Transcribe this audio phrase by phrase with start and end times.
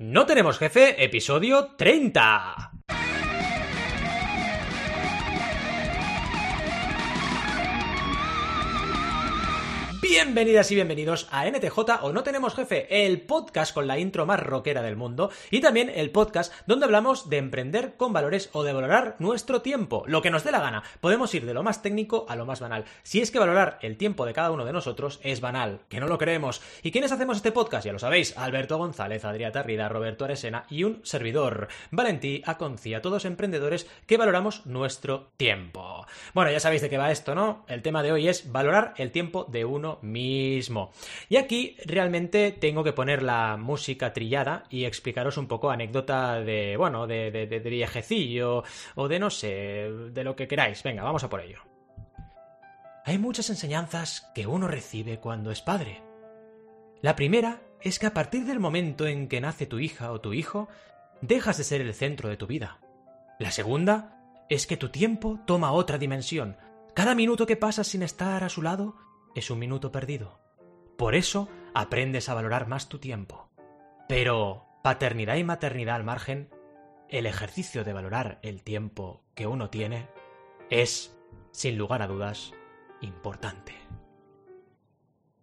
[0.00, 2.69] No tenemos jefe, episodio 30.
[10.10, 14.40] Bienvenidas y bienvenidos a NTJ o No Tenemos Jefe, el podcast con la intro más
[14.40, 18.72] rockera del mundo y también el podcast donde hablamos de emprender con valores o de
[18.72, 20.82] valorar nuestro tiempo, lo que nos dé la gana.
[21.00, 22.86] Podemos ir de lo más técnico a lo más banal.
[23.04, 26.08] Si es que valorar el tiempo de cada uno de nosotros es banal, que no
[26.08, 26.60] lo creemos.
[26.82, 27.86] ¿Y quiénes hacemos este podcast?
[27.86, 33.26] Ya lo sabéis, Alberto González, Adrià Tarrida, Roberto Aresena y un servidor, Valentí Aconcia, todos
[33.26, 36.04] emprendedores que valoramos nuestro tiempo.
[36.34, 37.64] Bueno, ya sabéis de qué va esto, ¿no?
[37.68, 40.92] El tema de hoy es valorar el tiempo de uno mismo.
[41.28, 46.76] Y aquí realmente tengo que poner la música trillada y explicaros un poco anécdota de,
[46.76, 48.62] bueno, de, de,
[48.96, 49.48] o de no sé,
[50.12, 50.82] de lo que queráis.
[50.82, 51.58] Venga, vamos a por ello.
[53.04, 56.02] Hay muchas enseñanzas que uno recibe cuando es padre.
[57.02, 60.32] La primera es que a partir del momento en que nace tu hija o tu
[60.32, 60.68] hijo,
[61.22, 62.78] dejas de ser el centro de tu vida.
[63.38, 64.20] La segunda
[64.50, 66.56] es que tu tiempo toma otra dimensión.
[66.94, 68.96] Cada minuto que pasas sin estar a su lado
[69.34, 70.40] es un minuto perdido.
[70.96, 73.48] Por eso aprendes a valorar más tu tiempo.
[74.08, 76.50] Pero, paternidad y maternidad al margen,
[77.08, 80.08] el ejercicio de valorar el tiempo que uno tiene
[80.68, 81.16] es,
[81.52, 82.52] sin lugar a dudas,
[83.00, 83.74] importante.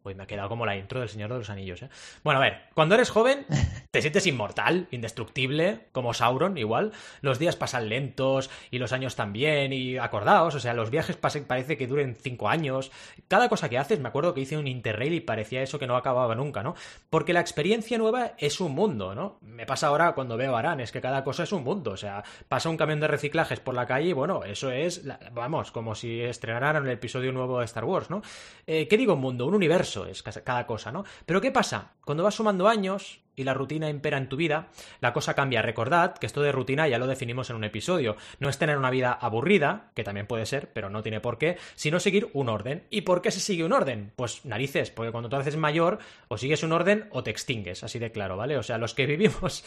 [0.08, 1.90] Hoy me ha quedado como la intro del Señor de los Anillos, ¿eh?
[2.24, 3.46] Bueno, a ver, cuando eres joven,
[3.92, 6.94] te sientes inmortal, indestructible, como Sauron, igual.
[7.20, 11.76] Los días pasan lentos y los años también, y acordaos, o sea, los viajes parece
[11.76, 12.90] que duren cinco años.
[13.28, 15.98] Cada cosa que haces, me acuerdo que hice un interrail y parecía eso que no
[15.98, 16.76] acababa nunca, ¿no?
[17.10, 19.40] Porque la experiencia nueva es un mundo, ¿no?
[19.42, 21.98] Me pasa ahora cuando veo a Arán, es que cada cosa es un mundo, o
[21.98, 25.96] sea, pasa un camión de reciclajes por la calle y bueno, eso es, vamos, como
[25.96, 28.22] si estrenaran el episodio nuevo de Star Wars, ¿no?
[28.66, 29.46] Eh, ¿Qué digo un mundo?
[29.46, 31.04] Un universo es cada cosa, ¿no?
[31.26, 31.94] Pero ¿qué pasa?
[32.06, 34.68] Cuando vas sumando años, y la rutina impera en tu vida,
[35.00, 35.62] la cosa cambia.
[35.62, 38.18] Recordad que esto de rutina ya lo definimos en un episodio.
[38.40, 41.58] No es tener una vida aburrida, que también puede ser, pero no tiene por qué,
[41.76, 42.84] sino seguir un orden.
[42.90, 44.12] ¿Y por qué se sigue un orden?
[44.16, 48.00] Pues narices, porque cuando tú haces mayor, o sigues un orden o te extingues, así
[48.00, 48.58] de claro, ¿vale?
[48.58, 49.64] O sea, los que vivimos,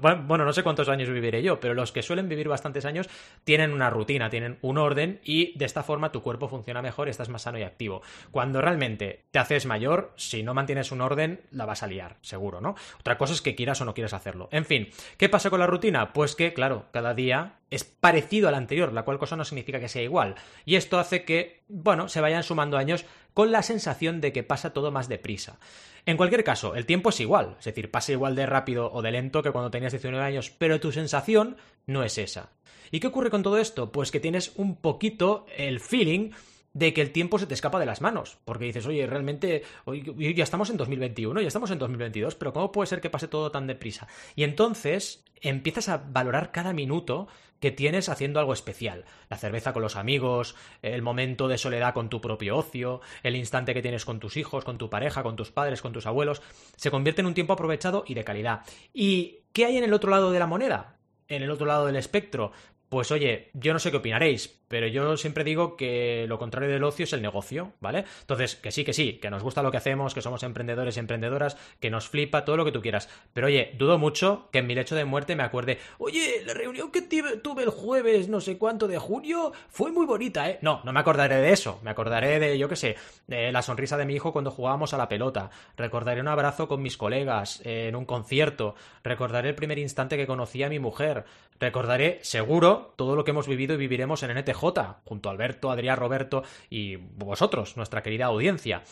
[0.00, 3.08] bueno, no sé cuántos años viviré yo, pero los que suelen vivir bastantes años
[3.44, 7.30] tienen una rutina, tienen un orden y de esta forma tu cuerpo funciona mejor, estás
[7.30, 8.02] más sano y activo.
[8.30, 12.60] Cuando realmente te haces mayor, si no mantienes un orden, la vas a liar, seguro,
[12.60, 12.74] ¿no?
[13.06, 14.48] Otra cosa es que quieras o no quieras hacerlo.
[14.50, 16.12] En fin, ¿qué pasa con la rutina?
[16.12, 19.88] Pues que, claro, cada día es parecido al anterior, la cual cosa no significa que
[19.88, 20.34] sea igual.
[20.64, 24.72] Y esto hace que, bueno, se vayan sumando años con la sensación de que pasa
[24.72, 25.60] todo más deprisa.
[26.04, 29.12] En cualquier caso, el tiempo es igual, es decir, pasa igual de rápido o de
[29.12, 32.50] lento que cuando tenías 19 años, pero tu sensación no es esa.
[32.90, 33.92] ¿Y qué ocurre con todo esto?
[33.92, 36.32] Pues que tienes un poquito el feeling
[36.76, 38.36] de que el tiempo se te escapa de las manos.
[38.44, 42.70] Porque dices, oye, realmente, hoy, ya estamos en 2021, ya estamos en 2022, pero ¿cómo
[42.70, 44.06] puede ser que pase todo tan deprisa?
[44.34, 47.28] Y entonces empiezas a valorar cada minuto
[47.60, 49.06] que tienes haciendo algo especial.
[49.30, 53.72] La cerveza con los amigos, el momento de soledad con tu propio ocio, el instante
[53.72, 56.42] que tienes con tus hijos, con tu pareja, con tus padres, con tus abuelos,
[56.76, 58.60] se convierte en un tiempo aprovechado y de calidad.
[58.92, 60.98] ¿Y qué hay en el otro lado de la moneda?
[61.28, 62.52] En el otro lado del espectro,
[62.88, 66.84] pues oye, yo no sé qué opinaréis, pero yo siempre digo que lo contrario del
[66.84, 68.04] ocio es el negocio, ¿vale?
[68.20, 71.00] Entonces, que sí, que sí, que nos gusta lo que hacemos, que somos emprendedores y
[71.00, 73.08] emprendedoras, que nos flipa todo lo que tú quieras.
[73.32, 76.90] Pero oye, dudo mucho que en mi lecho de muerte me acuerde, oye, la reunión
[76.90, 80.58] que tuve el jueves no sé cuánto de junio fue muy bonita, ¿eh?
[80.62, 83.96] No, no me acordaré de eso, me acordaré de, yo qué sé, de la sonrisa
[83.96, 87.94] de mi hijo cuando jugábamos a la pelota, recordaré un abrazo con mis colegas en
[87.94, 88.74] un concierto,
[89.04, 91.24] recordaré el primer instante que conocí a mi mujer,
[91.60, 95.96] recordaré, seguro, todo lo que hemos vivido y viviremos en NT junto a Alberto, Adrián,
[95.96, 98.82] Roberto y vosotros, nuestra querida audiencia.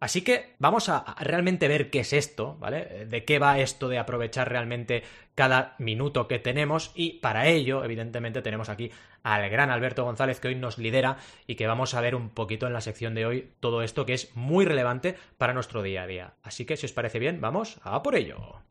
[0.00, 3.04] Así que vamos a realmente ver qué es esto, ¿vale?
[3.06, 5.02] De qué va esto de aprovechar realmente
[5.34, 8.90] cada minuto que tenemos y para ello, evidentemente, tenemos aquí
[9.22, 12.66] al gran Alberto González que hoy nos lidera y que vamos a ver un poquito
[12.66, 16.06] en la sección de hoy todo esto que es muy relevante para nuestro día a
[16.06, 16.34] día.
[16.42, 18.62] Así que si os parece bien, vamos a por ello.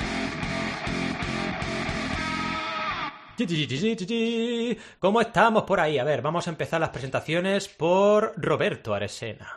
[4.99, 5.97] ¿Cómo estamos por ahí?
[5.97, 9.55] A ver, vamos a empezar las presentaciones por Roberto Aresena.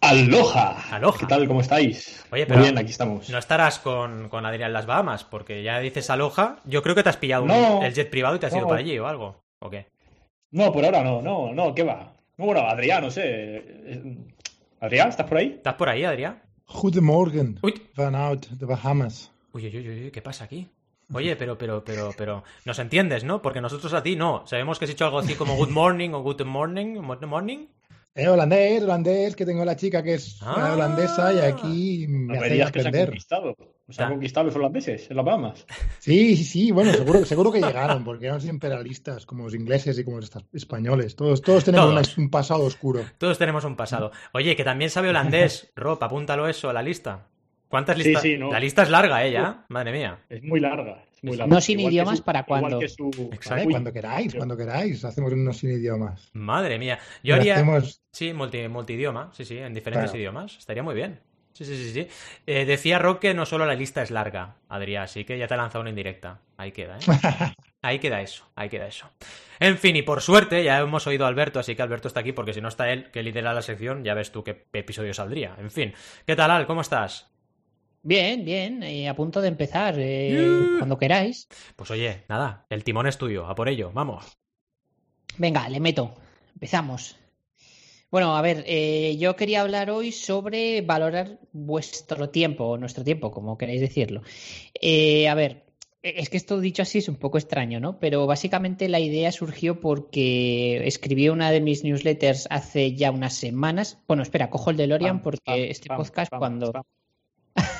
[0.00, 0.76] Aloha.
[0.90, 1.18] Aloha.
[1.18, 1.46] ¿Qué tal?
[1.46, 2.24] ¿Cómo estáis?
[2.32, 3.30] Oye, pero Muy bien, aquí estamos.
[3.30, 6.56] No estarás con, con Adrián en las Bahamas, porque ya dices Aloha.
[6.64, 8.58] Yo creo que te has pillado no, el jet privado y te has no.
[8.58, 9.44] ido para allí o algo.
[9.60, 9.86] ¿O qué?
[10.50, 12.12] No, por ahora no, no, no, ¿qué va?
[12.36, 13.62] Bueno, Adrián, no sé.
[14.80, 15.52] Adrián, ¿estás por ahí?
[15.56, 16.42] ¿Estás por ahí, Adrián?
[16.66, 17.60] Goedemorgen.
[17.62, 17.80] Uy.
[17.94, 19.30] Vanuit de Bahamas.
[19.52, 20.68] Uy, uy, uy, uy, ¿qué pasa aquí?
[21.12, 23.42] Oye, pero, pero, pero, pero, nos entiendes, ¿no?
[23.42, 24.46] Porque nosotros a ti no.
[24.46, 27.66] Sabemos que has dicho algo así como good morning o good morning, good morning.
[28.14, 30.72] Eh, holandés, holandés, que tengo la chica que es Ah.
[30.74, 33.08] holandesa y aquí me No me digas que se ha aprender.
[33.08, 33.56] conquistado.
[33.88, 35.66] ¿Os han conquistado los holandeses en las Bahamas?
[35.98, 40.04] Sí, sí, sí, bueno, seguro, seguro que llegaron, porque eran imperialistas, como los ingleses y
[40.04, 41.16] como los españoles.
[41.16, 42.16] Todos, todos tenemos Todos.
[42.18, 43.02] una- un pasado oscuro.
[43.18, 44.12] Todos tenemos un pasado.
[44.34, 45.72] Oye, que también sabe holandés.
[45.74, 47.28] Rob, apúntalo eso a la lista.
[47.72, 48.22] ¿Cuántas Sí, listas?
[48.22, 48.52] sí, no.
[48.52, 49.32] La lista es larga, ¿eh?
[49.32, 49.64] ya.
[49.70, 50.18] Madre mía.
[50.28, 51.04] Es muy larga.
[51.10, 51.54] Es muy larga.
[51.54, 52.78] No sin Igual idiomas, su- ¿para cuándo?
[52.78, 53.48] que su- Exacto.
[53.62, 53.70] ¿Vale?
[53.70, 55.02] Cuando queráis, cuando queráis.
[55.06, 56.28] Hacemos unos sin idiomas.
[56.34, 56.98] Madre mía.
[57.22, 57.54] Yo haría.
[57.54, 59.30] hacemos- Sí, multi, multidioma.
[59.32, 60.18] Sí, sí, en diferentes Claro.
[60.18, 60.58] idiomas.
[60.58, 61.20] Estaría muy bien.
[61.54, 62.08] Sí, sí, sí, sí.
[62.46, 65.54] Eh, decía Rob que no solo la lista es larga, Adrián, así que ya te
[65.54, 66.40] ha lanzado una indirecta.
[66.58, 67.00] Ahí queda, ¿eh?
[67.84, 69.10] Ahí queda eso, ahí queda eso.
[69.58, 72.30] En fin, y por suerte ya hemos oído a Alberto, así que Alberto está aquí
[72.32, 75.56] porque si no está él, que lidera la sección, ya ves tú qué episodio saldría.
[75.58, 75.92] En fin,
[76.24, 76.66] ¿qué tal, Al?
[76.68, 77.31] ¿Cómo estás?
[78.02, 80.36] Bien, bien, eh, a punto de empezar, eh,
[80.78, 81.46] cuando queráis.
[81.76, 84.36] Pues oye, nada, el timón es tuyo, a por ello, vamos.
[85.38, 86.14] Venga, le meto.
[86.54, 87.16] Empezamos.
[88.10, 93.30] Bueno, a ver, eh, yo quería hablar hoy sobre valorar vuestro tiempo, o nuestro tiempo,
[93.30, 94.22] como queráis decirlo.
[94.78, 95.64] Eh, a ver,
[96.02, 97.98] es que esto dicho así es un poco extraño, ¿no?
[97.98, 103.98] Pero básicamente la idea surgió porque escribí una de mis newsletters hace ya unas semanas.
[104.06, 106.72] Bueno, espera, cojo el DeLorean Spam, porque este podcast cuando...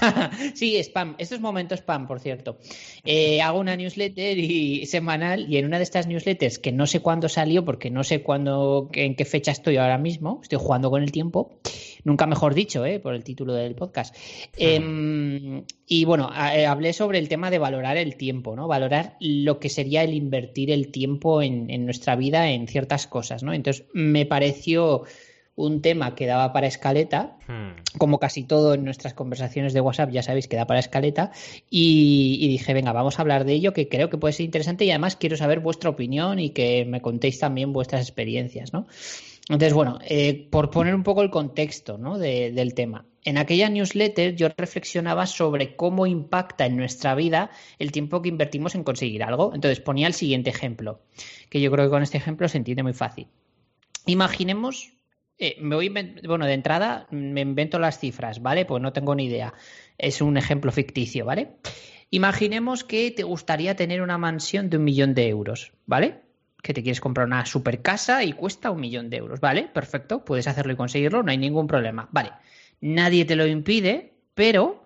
[0.54, 1.14] sí, spam.
[1.19, 2.58] Esto es momento spam, por cierto.
[3.04, 7.00] Eh, hago una newsletter y, semanal y en una de estas newsletters que no sé
[7.00, 11.02] cuándo salió porque no sé cuándo, en qué fecha estoy ahora mismo, estoy jugando con
[11.02, 11.58] el tiempo,
[12.04, 14.14] nunca mejor dicho, eh, por el título del podcast.
[14.56, 18.69] Em, y bueno, eh, hablé sobre el tema de valorar el tiempo, ¿no?
[18.69, 23.43] Valorar lo que sería el invertir el tiempo en, en nuestra vida en ciertas cosas,
[23.43, 23.52] ¿no?
[23.52, 25.05] Entonces me pareció
[25.54, 27.72] un tema que daba para escaleta Hmm.
[27.99, 31.32] como casi todo en nuestras conversaciones de WhatsApp, ya sabéis que da para escaleta,
[31.69, 34.84] y, y dije, venga, vamos a hablar de ello, que creo que puede ser interesante
[34.87, 38.87] y además quiero saber vuestra opinión y que me contéis también vuestras experiencias, ¿no?
[39.49, 42.16] Entonces, bueno, eh, por poner un poco el contexto ¿no?
[42.16, 43.05] de- del tema.
[43.25, 48.75] En aquella newsletter yo reflexionaba sobre cómo impacta en nuestra vida el tiempo que invertimos
[48.76, 49.52] en conseguir algo.
[49.52, 51.00] Entonces ponía el siguiente ejemplo,
[51.50, 53.26] que yo creo que con este ejemplo se entiende muy fácil.
[54.06, 54.93] Imaginemos
[55.38, 55.88] eh, me voy,
[56.26, 58.64] bueno, de entrada me invento las cifras, ¿vale?
[58.64, 59.55] Pues no tengo ni idea.
[59.99, 61.56] Es un ejemplo ficticio, ¿vale?
[62.11, 66.20] Imaginemos que te gustaría tener una mansión de un millón de euros, ¿vale?
[66.62, 69.69] Que te quieres comprar una super casa y cuesta un millón de euros, ¿vale?
[69.73, 72.08] Perfecto, puedes hacerlo y conseguirlo, no hay ningún problema.
[72.12, 72.32] Vale,
[72.81, 74.84] nadie te lo impide, pero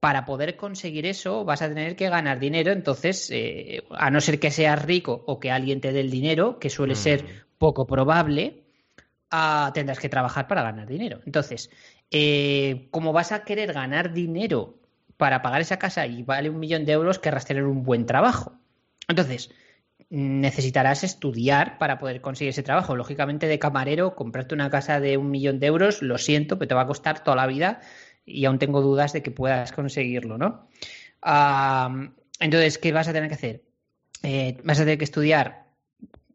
[0.00, 4.40] para poder conseguir eso vas a tener que ganar dinero, entonces, eh, a no ser
[4.40, 6.96] que seas rico o que alguien te dé el dinero, que suele Mm.
[6.96, 7.24] ser
[7.58, 8.61] poco probable,
[9.72, 11.20] tendrás que trabajar para ganar dinero.
[11.24, 11.70] Entonces,
[12.10, 14.78] eh, como vas a querer ganar dinero
[15.16, 18.52] para pagar esa casa y vale un millón de euros, querrás tener un buen trabajo.
[19.08, 19.50] Entonces,
[20.10, 22.96] necesitarás estudiar para poder conseguir ese trabajo.
[22.96, 26.74] Lógicamente, de camarero, comprarte una casa de un millón de euros, lo siento, pero te
[26.74, 27.80] va a costar toda la vida
[28.26, 30.68] y aún tengo dudas de que puedas conseguirlo, ¿no?
[31.22, 33.62] Ah, entonces, ¿qué vas a tener que hacer?
[34.22, 35.61] Eh, vas a tener que estudiar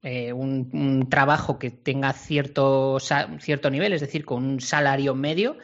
[0.10, 2.98] eh, un, trabajo que tenga cierto,
[3.40, 5.58] cierto nivel, es decir, con un salario medio,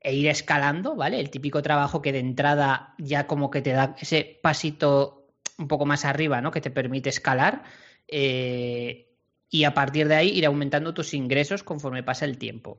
[0.00, 1.20] e ir escalando, ¿vale?
[1.20, 5.26] El típico trabajo que de entrada ya como que te da ese pasito
[5.58, 6.50] un poco más arriba, ¿no?
[6.50, 7.62] Que te permite escalar.
[8.08, 9.06] eh,
[9.50, 12.78] y a partir de ahí ir aumentando tus ingresos conforme pasa el tiempo.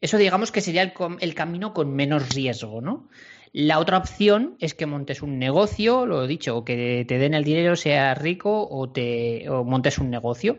[0.00, 3.08] Eso digamos que sería el camino con menos riesgo, ¿no?
[3.52, 7.34] La otra opción es que montes un negocio, lo he dicho, o que te den
[7.34, 10.58] el dinero, seas rico o, te, o montes un negocio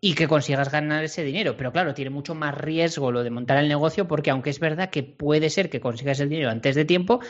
[0.00, 1.56] y que consigas ganar ese dinero.
[1.56, 4.90] Pero claro, tiene mucho más riesgo lo de montar el negocio porque aunque es verdad
[4.90, 7.20] que puede ser que consigas el dinero antes de tiempo,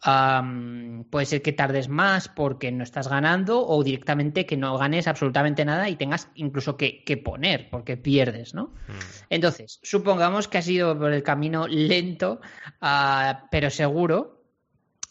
[0.00, 5.06] am, puede ser que tardes más porque no estás ganando o directamente que no ganes
[5.06, 8.66] absolutamente nada y tengas incluso que, que poner porque pierdes, ¿no?
[8.88, 8.98] Hmm.
[9.30, 12.40] Entonces, supongamos que has ido por el camino lento,
[12.80, 14.33] ah, pero seguro,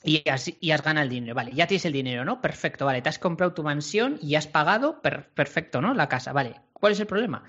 [0.04, 1.34] y has, ganado el dinero.
[1.34, 2.42] Vale, ya tienes el dinero, ¿no?
[2.42, 3.02] Perfecto, vale.
[3.02, 5.94] Te has comprado tu mansión y has pagado, per- perfecto, ¿no?
[5.94, 6.62] La casa, vale.
[6.74, 7.44] ¿Cuál es el problema?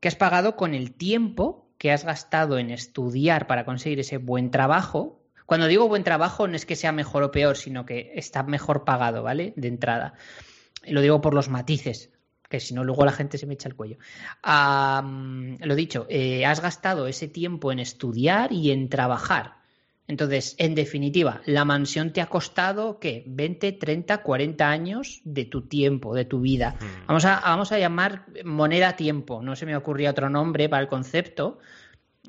[0.00, 4.50] Que has pagado con el tiempo que has gastado en estudiar para conseguir ese buen
[4.50, 5.22] trabajo.
[5.46, 8.84] Cuando digo buen trabajo, no es que sea mejor o peor, sino que está mejor
[8.84, 9.54] pagado, ¿vale?
[9.56, 10.14] De entrada.
[10.86, 12.10] Lo digo por los matices,
[12.48, 13.98] que si no, luego la gente se me echa el cuello.
[14.42, 19.57] Lo dicho, eh, has gastado ese tiempo en estudiar y en trabajar.
[20.08, 23.24] Entonces, en definitiva, la mansión te ha costado, ¿qué?
[23.26, 26.76] 20, 30, 40 años de tu tiempo, de tu vida.
[26.80, 27.06] Hmm.
[27.06, 30.88] Vamos a, vamos a llamar moneda tiempo, no se me ocurría otro nombre para el
[30.88, 31.58] concepto.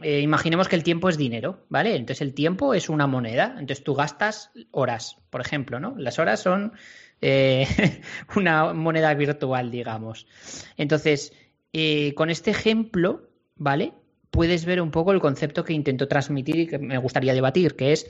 [0.02, 1.96] Eh, imaginemos que el tiempo es dinero, ¿vale?
[1.96, 5.96] Entonces el tiempo es una moneda, entonces tú gastas horas, por ejemplo, ¿no?
[5.98, 6.74] Las horas son
[7.22, 7.66] eh,
[8.36, 10.28] una moneda virtual, digamos.
[10.76, 11.34] Entonces,
[11.72, 13.94] eh, con este ejemplo, ¿vale?
[14.32, 17.94] Puedes ver un poco el concepto que intento transmitir y que me gustaría debatir, que
[17.94, 18.10] es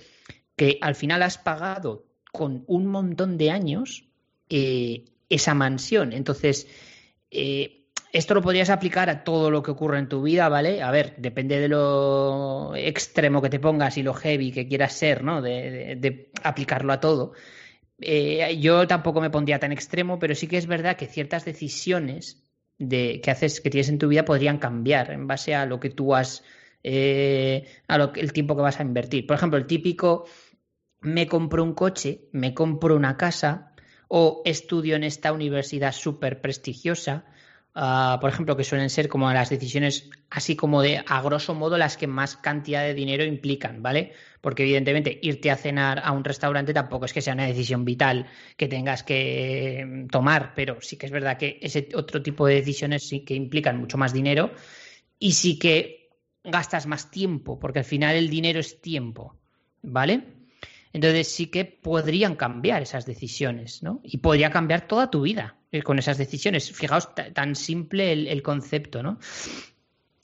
[0.55, 4.05] que al final has pagado con un montón de años
[4.49, 6.11] eh, esa mansión.
[6.11, 6.67] Entonces,
[7.31, 7.79] eh,
[8.11, 10.81] esto lo podrías aplicar a todo lo que ocurre en tu vida, ¿vale?
[10.81, 15.23] A ver, depende de lo extremo que te pongas y lo heavy que quieras ser,
[15.23, 15.41] ¿no?
[15.41, 17.33] De, aplicarlo a todo.
[18.01, 22.48] Eh, yo tampoco me pondría tan extremo, pero sí que es verdad que ciertas decisiones
[22.79, 25.89] de, que haces, que tienes en tu vida podrían cambiar en base a lo que
[25.89, 26.43] tú has,
[26.83, 29.27] eh, a lo, el tiempo que vas a invertir.
[29.27, 30.25] Por ejemplo, el típico,
[31.01, 33.73] me compro un coche, me compro una casa
[34.07, 37.25] o estudio en esta universidad súper prestigiosa
[37.81, 41.77] Ah, por ejemplo, que suelen ser como las decisiones, así como de a grosso modo,
[41.77, 44.11] las que más cantidad de dinero implican, ¿vale?
[44.41, 48.25] Porque evidentemente irte a cenar a un restaurante tampoco es que sea una decisión vital
[48.57, 52.55] que tengas que mm, tomar, pero sí que es verdad que ese otro tipo de
[52.55, 54.51] decisiones sí que implican mucho más dinero
[55.17, 56.09] y sí que
[56.43, 59.37] gastas más tiempo, porque al final el dinero es tiempo,
[59.83, 60.23] ¿vale?
[60.91, 64.01] Entonces sí que podrían cambiar esas decisiones, ¿no?
[64.03, 66.71] Y podría cambiar toda tu vida eh, con esas decisiones.
[66.71, 69.19] Fijaos, tan simple el, concepto, ¿no?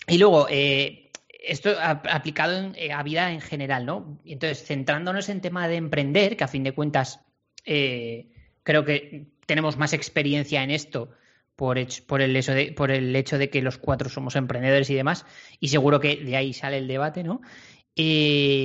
[0.07, 4.19] Y luego, eh, esto aplicado eh, a vida en general, ¿no?
[4.25, 7.19] Entonces, centrándonos en tema de emprender, que a fin de cuentas
[7.63, 11.11] creo que tenemos más experiencia en esto
[11.55, 15.25] por, el hecho de, por el hecho de que los cuatro somos emprendedores y demás,
[15.59, 17.41] y seguro que de ahí sale el debate, ¿no?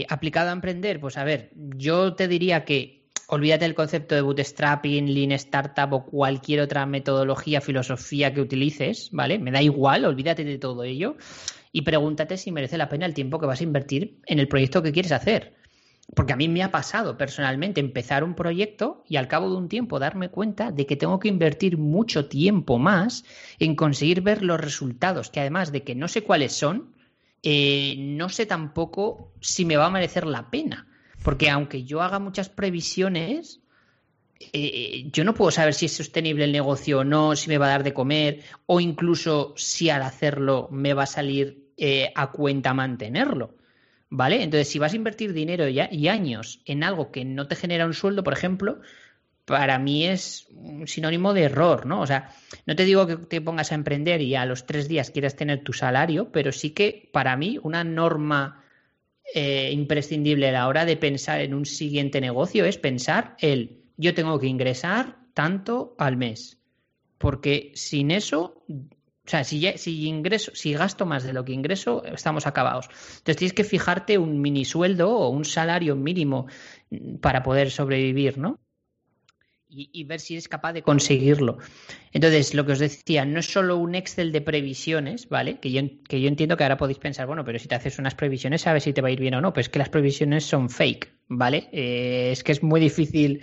[0.08, 2.99] aplicado a emprender, pues a ver, yo te diría que
[3.30, 9.38] olvídate del concepto de bootstrapping, lean startup o cualquier otra metodología, filosofía que utilices, ¿vale?
[9.38, 11.16] Me da igual, olvídate de todo ello
[11.72, 14.82] y pregúntate si merece la pena el tiempo que vas a invertir en el proyecto
[14.82, 15.54] que quieres hacer.
[16.16, 19.68] Porque a mí me ha pasado personalmente empezar un proyecto y al cabo de un
[19.68, 23.24] tiempo darme cuenta de que tengo que invertir mucho tiempo más
[23.60, 26.96] en conseguir ver los resultados, que además de que no sé cuáles son,
[27.44, 30.89] eh, no sé tampoco si me va a merecer la pena.
[31.22, 33.60] Porque aunque yo haga muchas previsiones,
[34.52, 37.66] eh, yo no puedo saber si es sostenible el negocio o no, si me va
[37.66, 42.30] a dar de comer, o incluso si al hacerlo me va a salir eh, a
[42.30, 43.54] cuenta mantenerlo.
[44.12, 44.42] ¿Vale?
[44.42, 47.94] Entonces, si vas a invertir dinero y años en algo que no te genera un
[47.94, 48.80] sueldo, por ejemplo,
[49.50, 52.00] para mí es un sinónimo de error, ¿no?
[52.00, 52.30] O sea,
[52.66, 55.64] no te digo que te pongas a emprender y a los tres días quieras tener
[55.64, 58.64] tu salario, pero sí que para mí una norma
[59.34, 64.14] eh, imprescindible a la hora de pensar en un siguiente negocio es pensar el yo
[64.14, 66.58] tengo que ingresar tanto al mes.
[67.18, 72.02] Porque sin eso, o sea, si, si ingreso, si gasto más de lo que ingreso,
[72.04, 72.86] estamos acabados.
[72.88, 76.46] Entonces tienes que fijarte un mini sueldo o un salario mínimo
[77.20, 78.58] para poder sobrevivir, ¿no?
[79.70, 81.58] Y, ver si eres capaz de conseguirlo.
[82.12, 85.60] Entonces, lo que os decía, no es solo un Excel de previsiones, ¿vale?
[85.60, 88.14] Que yo, que yo entiendo que ahora podéis pensar, bueno, pero si te haces unas
[88.14, 89.52] previsiones, sabes si te va a ir bien o no.
[89.52, 91.68] Pero es que las previsiones son fake, ¿vale?
[91.72, 93.42] Eh, es que es muy difícil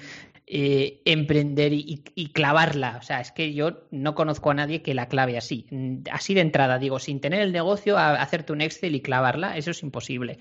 [0.50, 2.98] eh, emprender y, clavarla.
[3.00, 5.66] O sea, es que yo no conozco a nadie que la clave así.
[6.10, 9.84] Así de entrada, digo, sin tener el negocio, hacerte un Excel y clavarla, eso es
[9.84, 10.40] imposible.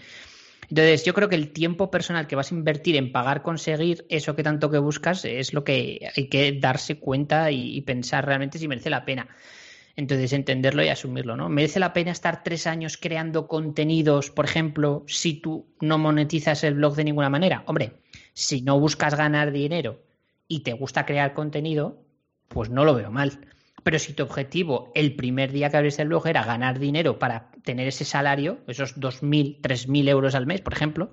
[0.69, 4.35] Entonces, yo creo que el tiempo personal que vas a invertir en pagar, conseguir eso
[4.35, 8.69] que tanto que buscas, es lo que hay que darse cuenta y, pensar realmente si
[8.69, 9.29] merece la pena.
[9.95, 11.49] Entonces, entenderlo y asumirlo, ¿no?
[11.49, 16.75] ¿Merece la pena estar tres años creando contenidos, por ejemplo, si tú no monetizas el
[16.75, 17.63] blog de ninguna manera?
[17.67, 17.93] Hombre,
[18.35, 20.03] si no buscas ganar dinero
[20.49, 22.03] y te gusta crear contenido,
[22.49, 23.41] pues no lo veo mal.
[23.87, 27.53] Pero si tu objetivo el primer día que abres el blog era ganar dinero para
[27.63, 31.13] tener ese salario, esos 2.000, 3.000 euros al mes, por ejemplo,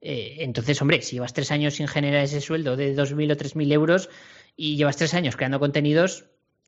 [0.00, 3.70] eh, entonces, hombre, si llevas tres años sin generar ese sueldo de 2.000 o 3.000
[3.70, 4.08] euros
[4.56, 6.24] y llevas tres años creando contenidos,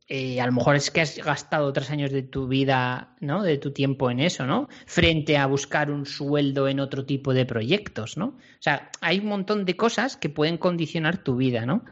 [0.06, 3.42] eh, a lo mejor es que has gastado tres años de tu vida, ¿no?
[3.42, 4.68] De tu tiempo en eso, ¿no?
[4.84, 8.26] Frente a buscar un sueldo en otro tipo de proyectos, ¿no?
[8.26, 11.86] O sea, hay un montón de cosas que pueden condicionar tu vida, ¿no?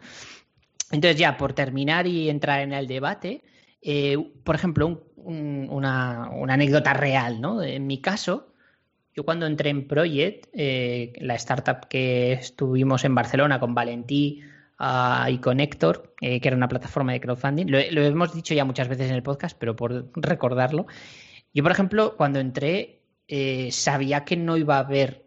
[0.90, 3.43] Entonces, ya por terminar y entrar en el debate,
[3.83, 7.62] eh, por ejemplo, una, anécdota real, ¿no?
[7.62, 8.52] En mi caso,
[9.14, 14.43] yo cuando entré en Project, eh, la startup que estuvimos en Barcelona con Valentí
[14.78, 18.64] ah, y con Héctor, eh, que era una plataforma de crowdfunding, lo, hemos dicho ya
[18.64, 20.87] muchas veces en el podcast, pero por recordarlo,
[21.52, 23.00] yo, por ejemplo, cuando entré,
[23.71, 25.26] sabía que no iba a haber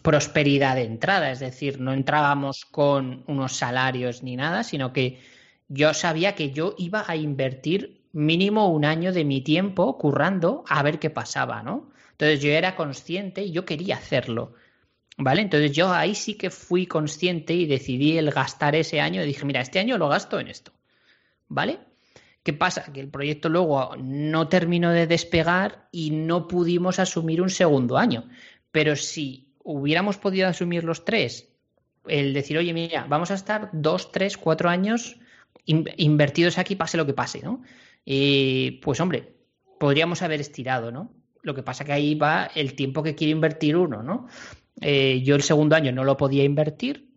[0.00, 5.20] prosperidad de entrada, es decir, no entrábamos con unos salarios ni nada, sino que
[5.68, 10.82] yo sabía que yo iba a invertir mínimo un año de mi tiempo currando a
[10.82, 11.90] ver qué pasaba, ¿no?
[12.12, 14.54] Entonces yo era consciente y yo quería hacerlo,
[15.16, 15.42] ¿vale?
[15.42, 19.44] Entonces yo ahí sí que fui consciente y decidí el gastar ese año y dije,
[19.44, 20.72] mira, este año lo gasto en esto,
[21.48, 21.80] ¿vale?
[22.42, 22.92] ¿Qué pasa?
[22.92, 28.28] Que el proyecto luego no terminó de despegar y no pudimos asumir un segundo año.
[28.72, 31.48] Pero si hubiéramos podido asumir los tres
[32.06, 35.16] el decir, oye, mira, vamos a estar dos, tres, cuatro años
[35.64, 37.62] invertidos aquí, pase lo que pase, ¿no?
[38.04, 39.34] Y pues hombre,
[39.78, 41.12] podríamos haber estirado, ¿no?
[41.42, 44.26] Lo que pasa que ahí va el tiempo que quiere invertir uno, ¿no?
[44.80, 47.11] Eh, yo el segundo año no lo podía invertir,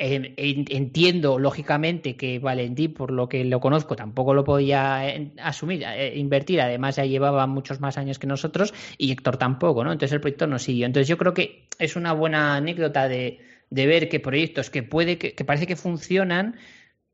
[0.00, 6.14] entiendo lógicamente que Valentí, por lo que lo conozco, tampoco lo podía eh, asumir, eh,
[6.16, 6.62] invertir.
[6.62, 9.92] Además, ya llevaba muchos más años que nosotros y Héctor tampoco, ¿no?
[9.92, 10.86] Entonces el proyecto no siguió.
[10.86, 13.40] Entonces yo creo que es una buena anécdota de,
[13.70, 16.56] ver que proyectos que puede que, que parece que funcionan,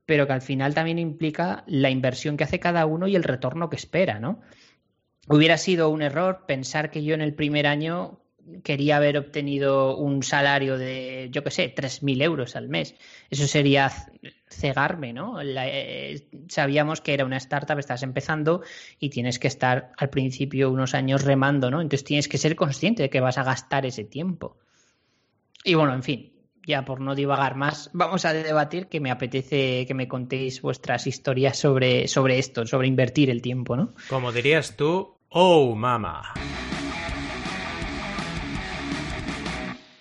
[0.05, 3.69] pero que al final también implica la inversión que hace cada uno y el retorno
[3.69, 4.40] que espera, ¿no?
[5.28, 8.21] Hubiera sido un error pensar que yo en el primer año
[8.62, 12.95] quería haber obtenido un salario de, yo qué sé, 3.000 euros al mes.
[13.31, 13.91] Eso sería
[14.49, 15.41] cegarme, ¿no?
[15.41, 18.62] Eh, sabíamos que era una startup, estás empezando
[18.99, 21.81] y tienes que estar al principio unos años remando, ¿no?
[21.81, 24.57] Entonces tienes que ser consciente de que vas a gastar ese tiempo.
[25.65, 26.33] Y bueno, en fin,
[26.67, 31.07] ya por no divagar más, vamos a debatir que me apetece que me contéis vuestras
[31.07, 33.95] historias sobre, sobre esto, sobre invertir el tiempo, ¿no?
[34.09, 36.35] Como dirías tú, oh, mama.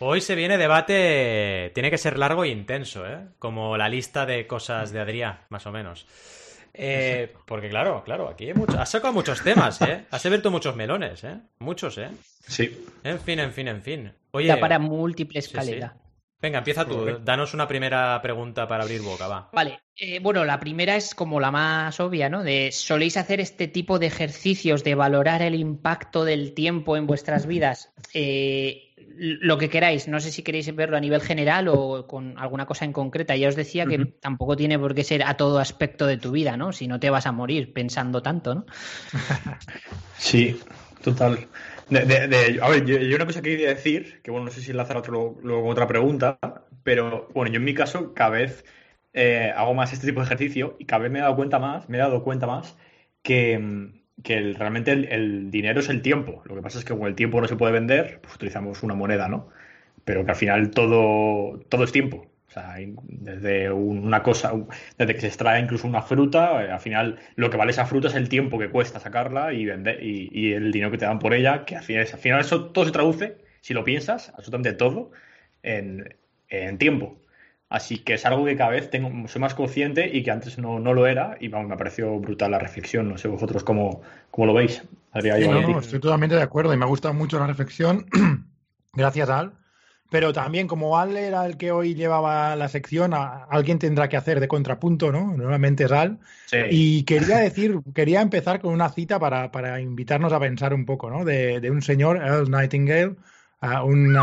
[0.08, 3.26] Hoy se viene debate, tiene que ser largo e intenso, ¿eh?
[3.40, 6.06] Como la lista de cosas de Adrián, más o menos.
[6.76, 10.06] Eh, porque claro, claro, aquí hay mucho, has sacado muchos temas, ¿eh?
[10.12, 11.40] Has abierto muchos melones, ¿eh?
[11.58, 12.10] Muchos, ¿eh?
[12.48, 12.86] Sí.
[13.04, 14.14] En fin, en fin, en fin.
[14.30, 15.98] Oye, para múltiple escalera.
[16.40, 17.18] Venga, empieza tú.
[17.24, 19.50] Danos una primera pregunta para abrir boca, va.
[19.54, 19.80] Vale.
[19.98, 22.44] Eh, bueno, la primera es como la más obvia, ¿no?
[22.44, 27.48] De soléis hacer este tipo de ejercicios de valorar el impacto del tiempo en vuestras
[27.48, 27.92] vidas.
[28.14, 30.08] Eh, lo que queráis.
[30.08, 33.36] No sé si queréis verlo a nivel general o con alguna cosa en concreta.
[33.36, 36.58] Ya os decía que tampoco tiene por qué ser a todo aspecto de tu vida,
[36.58, 36.72] ¿no?
[36.72, 38.66] Si no te vas a morir pensando tanto, ¿no?
[40.18, 40.60] Sí,
[41.04, 41.48] total.
[41.90, 44.98] De, a ver, yo, una cosa que quería decir, que bueno, no sé si enlazar
[44.98, 46.40] otro, luego otra pregunta,
[46.84, 48.66] pero bueno, yo en mi caso cada vez
[49.14, 51.88] eh, hago más este tipo de ejercicio y cada vez me he dado cuenta más,
[51.90, 52.76] me he dado cuenta más
[53.22, 56.42] que que realmente el, dinero es el tiempo.
[56.46, 58.96] Lo que pasa es que como el tiempo no se puede vender, pues utilizamos una
[58.96, 59.50] moneda, ¿no?
[60.04, 62.28] Pero que al final todo, todo es tiempo.
[62.48, 64.54] O sea, desde una cosa,
[64.98, 68.08] desde que se extrae incluso una fruta, eh, al final lo que vale esa fruta
[68.08, 71.34] es el tiempo que cuesta sacarla y vender y, el dinero que te dan por
[71.34, 75.12] ella, que al final, al final eso todo se traduce, si lo piensas, absolutamente todo,
[75.64, 76.16] en,
[76.50, 77.20] en tiempo.
[77.70, 80.80] Así que es algo que cada vez tengo, soy más consciente y que antes no,
[80.80, 81.38] lo era.
[81.40, 83.10] Y vamos, me pareció brutal la reflexión.
[83.10, 84.02] No sé vosotros cómo,
[84.32, 84.84] cómo lo veis.
[85.80, 88.06] estoy totalmente de acuerdo y me ha gustado mucho la reflexión.
[88.94, 89.54] Gracias, Al.
[90.12, 94.40] Pero también, como Al era el que hoy llevaba la sección, alguien tendrá que hacer
[94.40, 95.36] de contrapunto, ¿no?
[95.36, 96.20] Nuevamente es Al.
[96.70, 101.10] Y quería decir, quería empezar con una cita para, para invitarnos a pensar un poco,
[101.10, 101.26] ¿no?
[101.26, 103.16] De, de un señor, Earl Nightingale,
[103.84, 104.16] un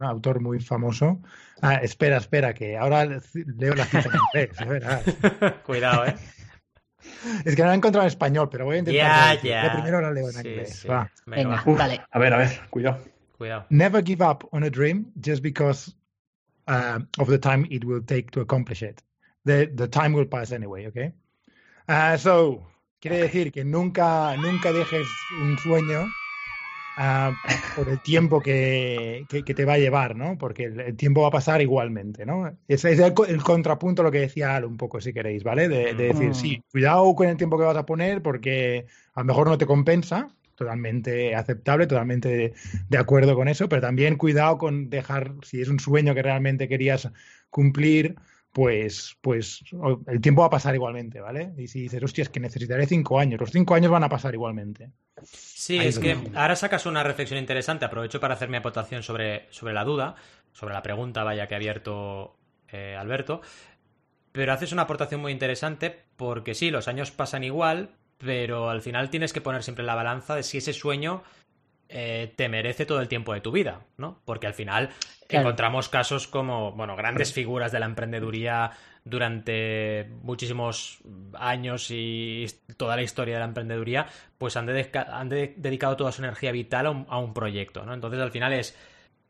[0.00, 1.20] autor muy famoso.
[1.62, 5.56] Ah, espera, espera, que ahora leo la cita en inglés.
[5.64, 6.16] Cuidado, ¿eh?
[7.44, 9.42] Es que no la he encontrado en español, pero voy a intentar.
[9.42, 10.86] Ya, primero la leo en inglés.
[11.26, 12.00] Venga, dale.
[12.10, 12.98] A ver, a ver, cuidado.
[13.36, 13.66] Cuidado.
[13.70, 15.94] Never give up on a dream just because
[16.68, 19.02] uh, of the time it will take to accomplish it.
[19.44, 21.12] The, the time will pass anyway, okay?
[21.88, 22.66] Uh, so,
[23.00, 25.06] quiere decir que nunca, nunca dejes
[25.42, 26.06] un sueño
[27.74, 30.38] por el tiempo que, te va a llevar, ¿no?
[30.38, 32.56] Porque el, tiempo va a pasar igualmente, ¿no?
[32.68, 35.68] Ese es el, contrapunto lo que decía Al un poco, si queréis, ¿vale?
[35.68, 39.48] De, decir, sí, cuidado con el tiempo que vas a poner porque a lo mejor
[39.48, 42.54] no te compensa, totalmente aceptable, totalmente
[42.88, 46.68] de, acuerdo con eso, pero también cuidado con dejar, si es un sueño que realmente
[46.68, 47.10] querías
[47.50, 48.16] cumplir,
[48.54, 49.64] pues, pues
[50.06, 51.52] el tiempo va a pasar igualmente, ¿vale?
[51.58, 54.32] Y si dices, hostia, es que necesitaré cinco años, los cinco años van a pasar
[54.32, 54.92] igualmente.
[55.24, 57.84] Sí, es que ahora sacas una reflexión interesante.
[57.84, 60.14] Aprovecho para hacer mi aportación sobre, sobre la duda,
[60.52, 62.36] sobre la pregunta, vaya, que ha abierto
[62.68, 63.40] eh, Alberto.
[64.30, 69.10] Pero haces una aportación muy interesante porque sí, los años pasan igual, pero al final
[69.10, 71.24] tienes que poner siempre la balanza de si ese sueño
[71.96, 74.20] eh, te merece todo el tiempo de tu vida, ¿no?
[74.24, 74.90] Porque al final
[75.28, 78.72] encontramos casos como, bueno, grandes figuras de la emprendeduría
[79.04, 80.98] durante muchísimos
[81.34, 87.06] años y toda la historia de la emprendeduría, pues han, dedicado toda su energía vital
[87.08, 87.94] a un, proyecto, ¿no?
[87.94, 88.76] Entonces al final es,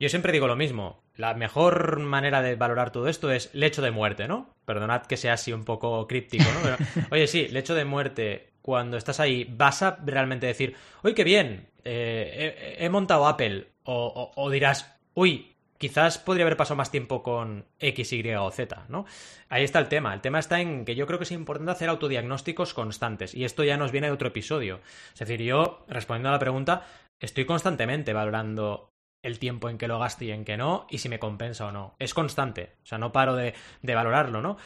[0.00, 3.90] yo siempre digo lo mismo, la mejor manera de valorar todo esto es lecho de
[3.90, 4.48] muerte, ¿no?
[4.64, 7.07] Perdonad que sea así un poco críptico, ¿no?
[7.11, 11.68] oye, sí, lecho de muerte, cuando estás ahí, vas a realmente decir, uy, qué bien,
[11.85, 13.68] eh, he, montado Apple.
[13.83, 19.05] O, dirás, uy, quizás podría haber pasado más tiempo con X, Y o Z, ¿no?
[19.50, 20.14] Ahí está el tema.
[20.14, 23.35] El tema está en que yo creo que es importante hacer autodiagnósticos constantes.
[23.35, 24.81] Y esto ya nos viene de otro episodio.
[25.12, 26.87] Es decir, yo, respondiendo a la pregunta,
[27.20, 31.11] estoy constantemente valorando el tiempo en que lo gaste y en que no, y si
[31.11, 31.96] me compensa o no.
[31.98, 34.57] Es constante, o sea, no paro de, valorarlo, ¿no?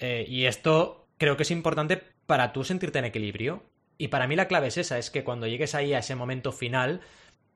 [0.00, 3.62] Eh, y esto creo que es importante para tú sentirte en equilibrio.
[3.96, 6.52] Y para mí la clave es esa, es que cuando llegues ahí a ese momento
[6.52, 7.00] final,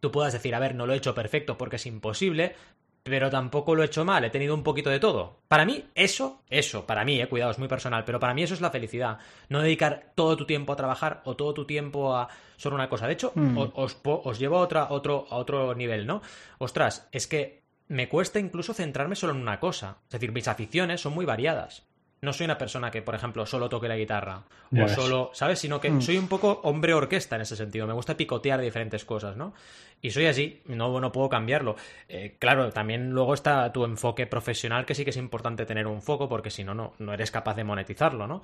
[0.01, 2.55] tú puedas decir, a ver, no lo he hecho perfecto porque es imposible,
[3.03, 5.41] pero tampoco lo he hecho mal, he tenido un poquito de todo.
[5.47, 8.55] Para mí, eso, eso, para mí, eh, cuidado, es muy personal, pero para mí eso
[8.55, 9.19] es la felicidad.
[9.51, 13.07] No dedicar todo tu tiempo a trabajar o todo tu tiempo a solo una cosa.
[13.07, 13.59] De hecho, Mm.
[13.75, 16.23] os, os llevo a, otra, otro, a otro nivel, ¿no?
[16.59, 19.99] Ostras, es que me cuesta incluso centrarme solo en una cosa.
[20.07, 21.85] Es decir, mis aficiones son muy variadas.
[22.25, 24.45] No soy una persona que, por ejemplo, solo toque la guitarra.
[24.71, 24.95] Ya o ves.
[24.95, 25.59] solo, ¿sabes?
[25.59, 26.01] Sino que Mm.
[26.01, 27.85] soy un poco hombre orquesta en ese sentido.
[27.89, 29.55] Me gusta picotear diferentes cosas, ¿no?
[30.01, 31.75] Y soy así, no, no puedo cambiarlo.
[32.09, 36.01] Eh, claro, también luego está tu enfoque profesional, que sí que es importante tener un
[36.01, 38.43] foco, porque si no, no, no eres capaz de monetizarlo, ¿no?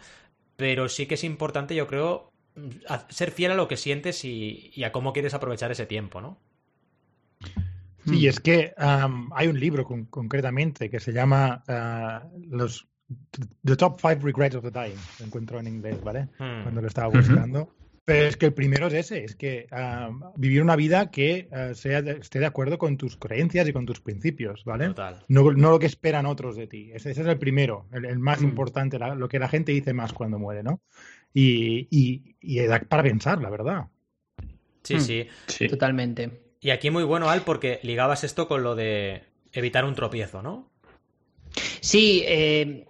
[0.57, 2.69] Pero sí que es importante, yo creo, mm,
[3.11, 6.37] ser fiel a lo que sientes y, y a cómo quieres aprovechar ese tiempo, ¿no?
[8.05, 8.29] Sí, Mm.
[8.29, 12.89] es que hay un libro con- concretamente que se llama ah, los
[13.65, 14.99] The Top Five Regrets of the Dying.
[15.21, 16.29] Lo encuentro en inglés, ¿vale?
[16.39, 16.63] Hmm.
[16.63, 17.75] Cuando lo estaba buscando.
[18.05, 21.75] Pero es que el primero es ese, es que am, vivir una vida que ah,
[21.75, 24.87] sea de- esté de acuerdo con tus creencias y con tus principios, ¿vale?
[24.87, 25.23] Total.
[25.29, 26.91] No, no lo que esperan otros de ti.
[26.95, 28.45] Ese, ese es el primero, el, el más Mm.
[28.45, 30.81] importante, la- lo que la gente dice más cuando muere, ¿no?
[31.35, 33.89] Y, y, y da para pensar, la verdad.
[34.83, 35.01] Sí, Hmm.
[35.01, 35.27] sí.
[35.47, 35.69] Sí.
[35.69, 36.41] Totalmente.
[36.63, 40.71] Y aquí muy bueno, Al, porque ligabas esto con lo de evitar un tropiezo, ¿no?
[41.83, 42.87] Sí, eh,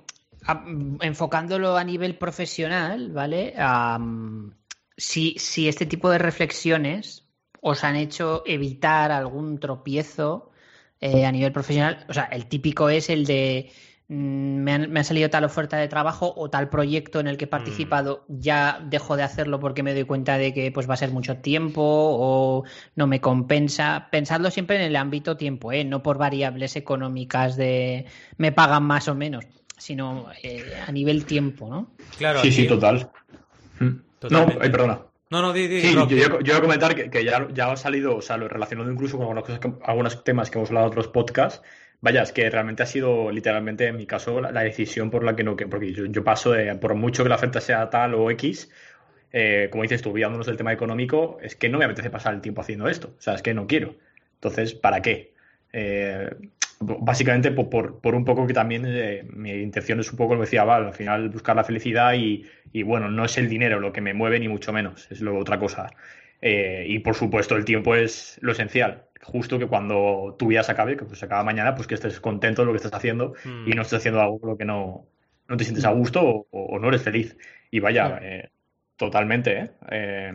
[0.49, 0.65] a-
[1.03, 3.55] enfocándolo a nivel profesional, ¿vale?
[4.97, 7.25] Si, si este tipo de reflexiones
[7.61, 10.51] os han hecho evitar algún tropiezo
[11.01, 13.71] eh, a nivel profesional, o sea, el típico es el de
[14.09, 14.15] mm,
[14.65, 17.45] me, han- me ha salido tal oferta de trabajo o tal proyecto en el que
[17.45, 20.97] he participado, ya dejo de hacerlo porque me doy cuenta de que pues va a
[20.97, 22.65] ser mucho tiempo o
[22.97, 24.09] no me compensa.
[24.11, 25.85] Pensadlo siempre en el ámbito tiempo, ¿eh?
[25.85, 28.07] no por variables económicas de
[28.39, 29.45] me pagan más o menos,
[29.79, 31.93] sino eh, a nivel tiempo, ¿no?
[32.19, 33.11] Claro, Sí, sí, total.
[33.81, 33.87] Mm.
[34.31, 35.01] No, ay, perdona.
[35.31, 37.77] No, no, di, di, Sí, yo, yo, iba a comentar que, que ya, ya ha
[37.77, 40.87] salido, o sea, lo relacionado incluso con algunas cosas que- algunos temas que hemos hablado
[40.87, 41.62] en otros podcasts.
[42.01, 45.37] Vaya, es que realmente ha sido literalmente, en mi caso, la, la decisión por la
[45.37, 48.14] que no, que, porque yo, yo paso de, por mucho que la oferta sea tal
[48.14, 48.71] o X,
[49.33, 52.41] eh, como dices tú, olvidándonos del tema económico, es que no me apetece pasar el
[52.41, 53.14] tiempo haciendo esto.
[53.19, 53.97] O sea, es que no quiero.
[54.35, 55.35] Entonces, ¿para qué?
[55.73, 56.31] Eh,
[56.81, 60.41] básicamente por, por, por un poco que también eh, mi intención es un poco lo
[60.41, 63.81] que decía Val, al final buscar la felicidad y, y, bueno, no es el dinero
[63.81, 65.91] lo que me mueve ni mucho menos, es lo otra cosa.
[66.41, 69.05] Eh, y por supuesto el tiempo es lo esencial.
[69.23, 72.21] Justo que cuando tu vida se acabe, que pues se acaba mañana, pues que estés
[72.21, 73.69] contento de lo que estás haciendo Mm.
[73.69, 75.07] y no estés haciendo algo lo que no,
[75.49, 77.37] no te sientes a gusto o, o no eres feliz.
[77.71, 78.51] Y vaya, eh,
[78.97, 79.71] totalmente, ¿eh?
[79.91, 80.33] Eh,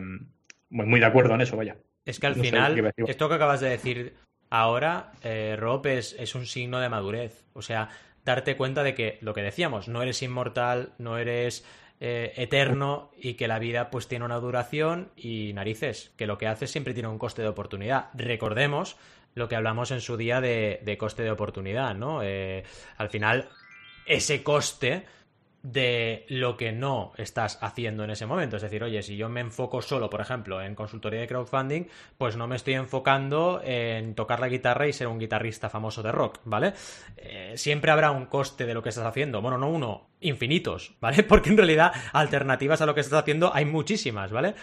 [0.70, 1.76] muy, muy de acuerdo en eso, vaya.
[2.04, 4.14] Es que al No final, esto que acabas de decir
[4.54, 7.44] ahora, eh, Rob, es, un signo de madurez.
[7.54, 7.88] O sea,
[8.24, 11.64] darte cuenta de que lo que decíamos, no eres inmortal, no eres
[11.98, 16.46] eh, eterno y que la vida pues tiene una duración y narices, que lo que
[16.46, 18.10] haces siempre tiene un coste de oportunidad.
[18.14, 18.96] Recordemos
[19.34, 22.22] lo que hablamos en su día de, de coste de oportunidad, ¿no?
[22.22, 22.62] Eh,
[22.96, 23.48] al final,
[24.06, 25.04] ese coste
[25.64, 28.56] de lo que no estás haciendo en ese momento.
[28.56, 31.86] Es decir, oye, si yo me enfoco solo, por ejemplo, en consultoría de crowdfunding,
[32.18, 36.12] pues no me estoy enfocando en tocar la guitarra y ser un guitarrista famoso de
[36.12, 36.74] rock, ¿vale?
[37.16, 39.40] Eh, siempre habrá un coste de lo que estás haciendo.
[39.40, 41.22] Bueno, no uno, infinitos, ¿vale?
[41.22, 44.54] Porque en realidad alternativas a lo que estás haciendo hay muchísimas, ¿vale?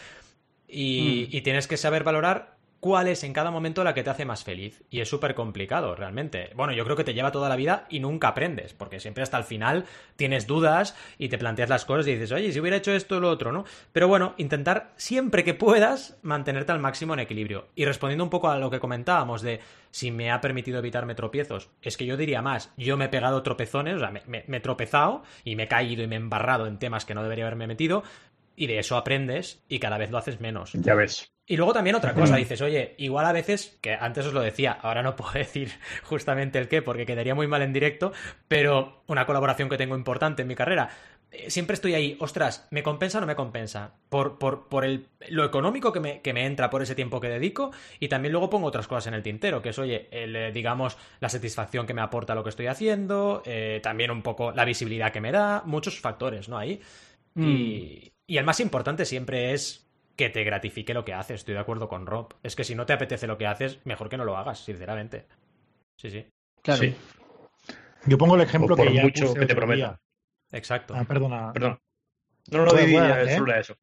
[0.68, 4.26] Y, y tienes que saber valorar cuál es en cada momento la que te hace
[4.26, 4.84] más feliz.
[4.90, 6.50] Y es súper complicado, realmente.
[6.56, 9.38] Bueno, yo creo que te lleva toda la vida y nunca aprendes, porque siempre hasta
[9.38, 9.86] el final
[10.18, 13.20] tienes dudas y te planteas las cosas y dices, oye, si hubiera hecho esto o
[13.22, 13.64] lo otro, ¿no?
[13.94, 17.68] Pero bueno, intentar siempre que puedas mantenerte al máximo en equilibrio.
[17.76, 21.70] Y respondiendo un poco a lo que comentábamos de si me ha permitido evitarme tropiezos,
[21.82, 24.60] es que yo diría más, yo me he pegado tropezones, o sea, me, me- he
[24.60, 27.68] tropezado y me he caído y me he embarrado en temas que no debería haberme
[27.68, 28.04] metido.
[28.62, 30.74] Y de eso aprendes y cada vez lo haces menos.
[30.74, 31.32] Ya ves.
[31.48, 34.72] Y luego también otra cosa, dices, oye, igual a veces, que antes os lo decía,
[34.72, 35.72] ahora no puedo decir
[36.04, 38.14] justamente el qué, porque quedaría muy mal en directo,
[38.48, 40.92] pero una colaboración que tengo importante en mi carrera.
[41.32, 43.96] eh, Siempre estoy ahí, ostras, ¿me compensa o no me compensa?
[44.10, 47.30] Por, por, por el, lo económico que me, que me entra por ese tiempo que
[47.30, 50.52] dedico y también luego pongo otras cosas en el tintero, que es, oye, el, eh,
[50.52, 54.66] digamos, la satisfacción que me aporta lo que estoy haciendo, eh, también un poco la
[54.66, 56.60] visibilidad que me da, muchos factores, ¿no?
[56.60, 56.80] Ahí.
[57.36, 61.42] Y, y el más importante siempre es que te gratifique lo que haces.
[61.42, 62.34] Estoy de acuerdo con Rob.
[62.44, 65.26] Es que si no te apetece lo que haces, mejor que no lo hagas, sinceramente.
[65.98, 66.26] Sí, sí.
[66.62, 66.82] Claro.
[66.82, 66.96] Sí,
[68.06, 70.00] Yo pongo el ejemplo O por que ya mucho puse que te prometa.
[70.52, 70.94] Exacto.
[70.96, 71.52] Ah, perdona.
[71.54, 71.80] perdón.
[72.52, 73.40] No, no, no, Bueno, di, di, bueno, ya, ¿eh?
[73.48, 73.76] era eso.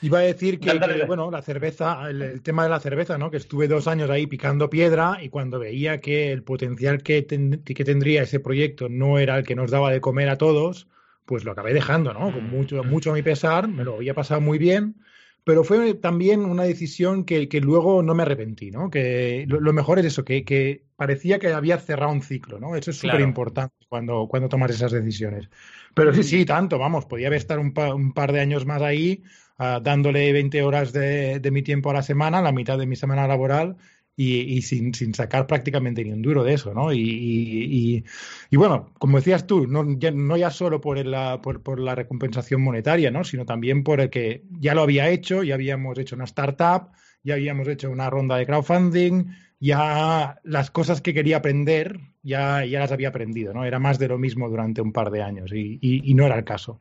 [0.00, 1.06] Iba a decir que, Dale, dale, que, dale.
[1.08, 3.30] bueno, la cerveza, el, el tema de la cerveza, ¿no?
[3.30, 7.62] Que estuve dos años ahí picando piedra y cuando veía que el potencial que, ten-
[7.64, 10.86] que tendría ese proyecto no era el que nos daba de comer a todos,
[11.28, 12.32] pues lo acabé dejando, ¿no?
[12.32, 12.84] Con Mm, mucho, mm.
[12.84, 14.96] mucho a mi pesar, me lo había pasado muy bien,
[15.44, 18.90] pero fue también una decisión que, que luego no me arrepentí, ¿no?
[18.90, 22.76] Que lo, lo mejor es eso, que, que parecía que había cerrado un ciclo, ¿no?
[22.76, 25.48] Eso es súper importante cuando, cuando tomas esas decisiones.
[25.94, 28.82] Pero sí, sí, tanto, vamos, podía haber estado un, pa- un par de años más
[28.82, 29.22] ahí,
[29.58, 32.96] ah, dándole 20 horas de, de mi tiempo a la semana, la mitad de mi
[32.96, 33.76] semana laboral,
[34.18, 36.92] y, y sin, sin sacar prácticamente ni un duro de eso, ¿no?
[36.92, 38.04] Y, y- y-
[38.50, 41.78] y bueno, como decías tú, no ya, no ya solo por, el- la, por, por
[41.80, 43.24] la recompensación monetaria, ¿no?
[43.24, 46.90] Sino también por el que ya lo había hecho, ya habíamos hecho una startup,
[47.22, 49.24] ya habíamos hecho una ronda de crowdfunding,
[49.60, 53.64] ya las cosas que quería aprender ya, ya las había aprendido, ¿no?
[53.64, 56.36] Era más de lo mismo durante un par de años y, y- y no era
[56.36, 56.80] el caso.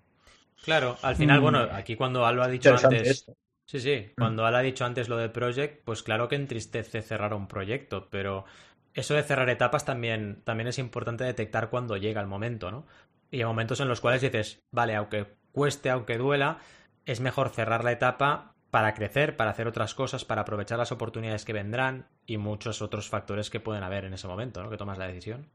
[0.64, 1.44] Claro, al final, Mm.
[1.44, 3.08] bueno, aquí cuando Alba ha dicho antes.
[3.10, 3.36] esto.
[3.70, 7.34] Sí, sí, cuando Alba ha dicho antes lo de Project, pues claro que entristece cerrar
[7.34, 8.46] un proyecto, pero
[8.94, 12.86] eso de cerrar etapas también, también es importante detectar cuando llega el momento, ¿no?
[13.30, 16.60] Y hay momentos en los cuales dices, vale, aunque cueste, aunque duela,
[17.06, 21.44] es mejor cerrar la etapa para crecer, para hacer otras cosas, para aprovechar las oportunidades
[21.44, 24.70] que vendrán y muchos otros factores que pueden haber en ese momento, ¿no?
[24.70, 25.50] Que tomas la decisión.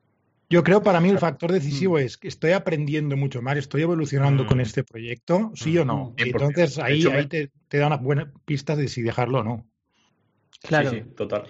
[0.53, 4.45] Yo creo para mí el factor decisivo es que estoy aprendiendo mucho más, estoy evolucionando
[4.45, 4.47] Mm.
[4.47, 6.11] con este proyecto, sí o no.
[6.11, 6.21] Mm.
[6.21, 6.27] Y 100%.
[6.59, 9.43] entonces ahí, hecho, ahí me- te, te da unas buenas pistas de si dejarlo o
[9.45, 9.67] no.
[10.63, 10.91] Claro.
[10.91, 11.45] Sí, sí, total.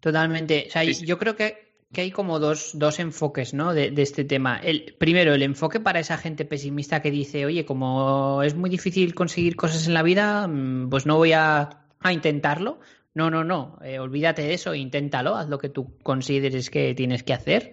[0.00, 0.64] Totalmente.
[0.68, 3.72] O sea, Sí, yo creo que, que hay como dos, dos enfoques, ¿no?
[3.72, 4.58] De, de este tema.
[4.58, 9.14] El, primero, el enfoque para esa gente pesimista que dice, oye, como es muy difícil
[9.14, 11.70] conseguir cosas en la vida, mm, pues no voy a,
[12.00, 12.80] a intentarlo.
[13.14, 13.78] No, no, no.
[13.84, 17.72] eh, olvídate de eso, inténtalo, haz lo que tú consideres que tienes que hacer.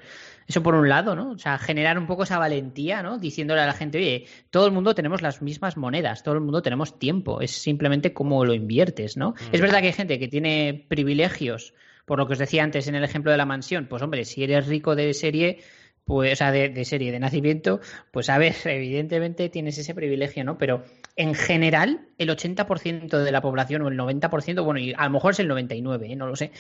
[0.52, 1.32] Eso por un lado, ¿no?
[1.32, 3.18] O sea, generar un poco esa valentía, ¿no?
[3.18, 6.62] Diciéndole a la gente, oye, todo el mundo tenemos las mismas monedas, todo el mundo
[6.62, 9.30] tenemos tiempo, es simplemente cómo lo inviertes, ¿no?
[9.30, 9.36] Mm.
[9.54, 11.74] Es verdad que hay gente que tiene privilegios,
[12.06, 14.44] por lo que os decía antes en el ejemplo de la mansión, pues hombre, si
[14.44, 15.60] eres rico de serie,
[16.04, 17.80] pues, o sea, de, de serie, de nacimiento,
[18.12, 20.58] pues a ver, evidentemente tienes ese privilegio, ¿no?
[20.58, 20.84] Pero
[21.16, 25.34] en general, el 80% de la población o el 90%, bueno, y a lo mejor
[25.34, 26.16] es el 99%, ¿eh?
[26.16, 26.52] no lo sé,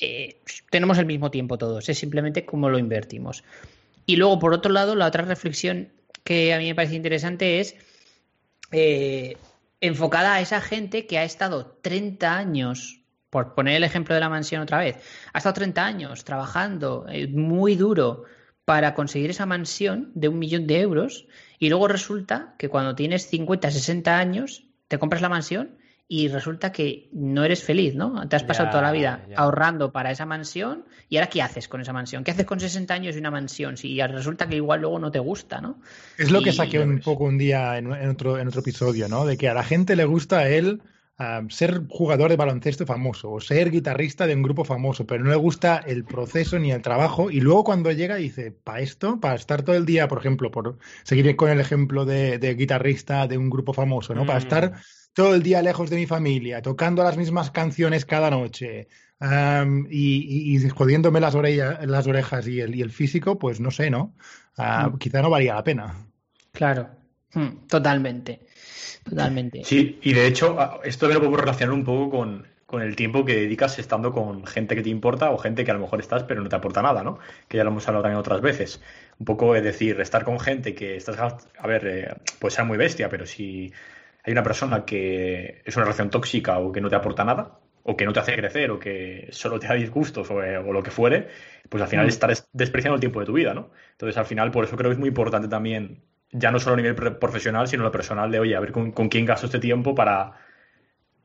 [0.00, 3.44] eh, tenemos el mismo tiempo todos, es simplemente cómo lo invertimos.
[4.06, 5.92] Y luego, por otro lado, la otra reflexión
[6.24, 7.76] que a mí me parece interesante es
[8.72, 9.36] eh,
[9.80, 14.28] enfocada a esa gente que ha estado 30 años, por poner el ejemplo de la
[14.28, 14.96] mansión otra vez,
[15.32, 18.24] ha estado 30 años trabajando eh, muy duro
[18.64, 21.26] para conseguir esa mansión de un millón de euros
[21.60, 25.76] y luego resulta que cuando tienes 50, 60 años te compras la mansión
[26.08, 28.28] y resulta que no eres feliz, ¿no?
[28.28, 29.36] Te has pasado Ya, toda la vida ya.
[29.36, 32.24] ahorrando para esa mansión y ahora ¿qué haces con esa mansión?
[32.24, 33.76] ¿Qué haces con 60 años y una mansión?
[33.76, 35.78] Si resulta que igual luego no te gusta, ¿no?
[36.18, 39.24] Es lo que saqué un poco un día en, en otro, en otro episodio, ¿no?
[39.24, 40.82] De que a la gente le gusta el
[41.22, 45.30] ah, ser jugador de baloncesto famoso o ser guitarrista de un grupo famoso, pero no
[45.30, 47.30] le gusta el proceso ni el trabajo.
[47.30, 50.78] Y luego cuando llega dice, para esto, para estar todo el día, por ejemplo, por
[51.04, 54.24] seguir con el ejemplo de, de guitarrista de un grupo famoso, ¿no?
[54.26, 54.42] Para Mm.
[54.42, 54.72] estar
[55.12, 58.88] todo el día lejos de mi familia, tocando las mismas canciones cada noche.
[59.22, 63.60] am, y, y- y jodiéndome las, orella- las orejas y el, y el físico, pues
[63.60, 64.14] no sé, ¿no?
[64.56, 64.98] Ah, Mm.
[64.98, 65.94] Quizá no valía la pena.
[66.52, 66.88] Claro,
[67.32, 68.40] Mm, totalmente,
[69.04, 69.64] totalmente.
[69.64, 73.24] Sí, y de hecho, esto me lo puedo relacionar un poco con, con el tiempo
[73.24, 76.22] que dedicas estando con gente que te importa o gente que a lo mejor estás
[76.24, 77.18] pero no te aporta nada, ¿no?
[77.48, 78.80] Que ya lo hemos hablado también otras veces.
[79.18, 82.78] Un poco es decir, estar con gente que estás, a ver, eh, puede ser muy
[82.78, 83.72] bestia, pero si
[84.24, 87.96] hay una persona que es una relación tóxica o que no te aporta nada, o
[87.96, 90.82] que no te hace crecer, o que solo te da disgustos o, eh, o lo
[90.82, 91.28] que fuere,
[91.68, 92.08] pues al final Mm.
[92.08, 93.70] estarás despreciando el tiempo de tu vida, ¿no?
[93.92, 96.76] Entonces al final, por eso creo que es muy importante también ya no solo a
[96.78, 99.46] nivel pre- profesional, sino a lo personal de, oye, a ver con, con quién gasto
[99.46, 100.32] este tiempo para,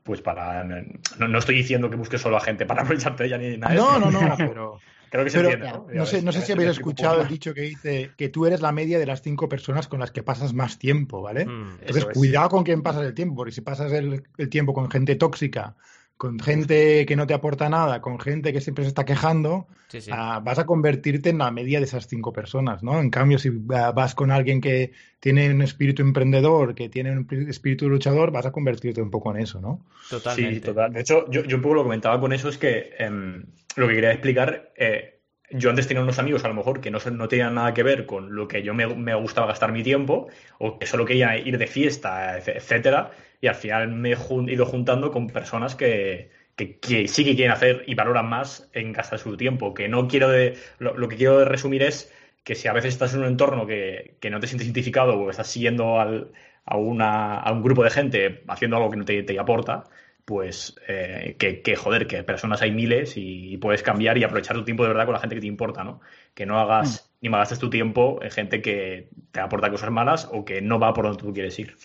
[0.02, 3.38] pues para, no, no estoy diciendo que busques solo a gente para aprovecharte de ella
[3.38, 3.74] ni nada.
[3.74, 4.10] de No, eso.
[4.10, 5.86] no, no, pero Creo que se pero entiende, ¿no?
[5.92, 8.72] no sé, no sé si habéis escuchado el dicho que dice que tú eres la
[8.72, 11.44] media de las cinco personas con las que pasas más tiempo, ¿vale?
[11.46, 11.74] Mm.
[11.80, 12.14] Entonces, es.
[12.14, 15.76] cuidado con quién pasas el tiempo, porque si pasas el, el tiempo con gente tóxica,
[16.16, 20.00] con gente que no te aporta nada, con gente que siempre se está quejando, Sí,
[20.00, 20.10] sí.
[20.12, 22.98] ah, vas a convertirte en la media de esas cinco personas, ¿no?
[23.00, 27.26] En cambio, si ah, vas con alguien que tiene un espíritu emprendedor, que tiene un
[27.48, 29.84] espíritu luchador, vas a convertirte un poco en eso, ¿no?
[30.08, 30.54] Totalmente.
[30.54, 30.92] Sí, total.
[30.92, 33.44] De hecho, yo, yo un poco lo comentaba con eso, es que em,
[33.76, 35.15] lo que quería explicar, eh,
[35.50, 38.06] yo antes tenía unos amigos a lo mejor que no, no tenían nada que ver
[38.06, 40.28] con lo que yo me, me gustaba gastar mi tiempo,
[40.58, 45.10] o que solo quería ir de fiesta, etcétera, y al final me he ido juntando
[45.10, 49.36] con personas que, que, que sí que quieren hacer y valoran más en gastar su
[49.36, 49.74] tiempo.
[49.74, 52.12] Que no quiero de, lo, lo que quiero resumir es
[52.44, 55.30] que si a veces estás en un entorno que, que no te sientes identificado o
[55.30, 56.32] estás siguiendo al,
[56.64, 59.84] a, una, a un grupo de gente haciendo algo que no te, te aporta,
[60.26, 64.64] pues eh, que, que, joder, que personas hay miles y, puedes cambiar y aprovechar tu
[64.64, 66.00] tiempo de verdad con la gente que te importa, ¿no?
[66.34, 67.18] Que no hagas mm.
[67.22, 70.92] ni malgastes tu tiempo en gente que te aporta cosas malas o que no va
[70.92, 71.76] por donde tú quieres ir.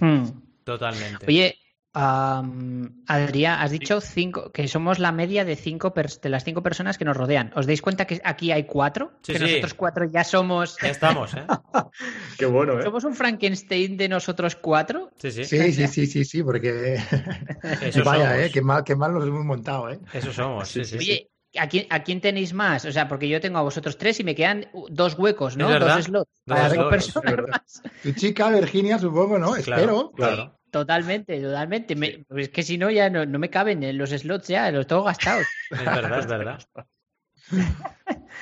[0.00, 0.24] Mm.
[0.64, 1.26] Totalmente.
[1.28, 1.56] Oye,
[1.96, 6.98] Um, Adrián, has dicho cinco, que somos la media de cinco de las cinco personas
[6.98, 7.52] que nos rodean.
[7.54, 9.12] ¿Os dais cuenta que aquí hay cuatro?
[9.22, 10.76] que nosotros cuatro ya somos.
[10.82, 11.46] Ya estamos, ¿eh?
[12.38, 12.82] Qué bueno, ¿eh?
[12.82, 15.12] ¿Somos un Frankenstein de nosotros cuatro?
[15.18, 15.44] Sí, sí.
[15.44, 16.98] Sí, sí, sí, sí, porque.
[18.04, 18.50] Vaya, ¿eh?
[18.50, 20.00] Qué mal, qué mal los hemos montado, ¿eh?
[20.12, 20.96] Eso somos, sí, sí.
[20.98, 22.84] Oye, ¿A quién, ¿A quién, tenéis más?
[22.84, 25.78] O sea, porque yo tengo a vosotros tres y me quedan dos huecos, ¿no?
[25.78, 26.42] Dos slots.
[26.44, 27.82] Para dos personas.
[28.02, 29.54] Tu chica, Virginia, supongo, ¿no?
[29.54, 30.10] Espero.
[30.10, 30.58] Claro.
[30.74, 32.24] Totalmente, totalmente.
[32.36, 35.46] es que si no, ya no, me caben en los slots, ya los tengo gastados.
[35.70, 36.66] Es verdad, es verdad.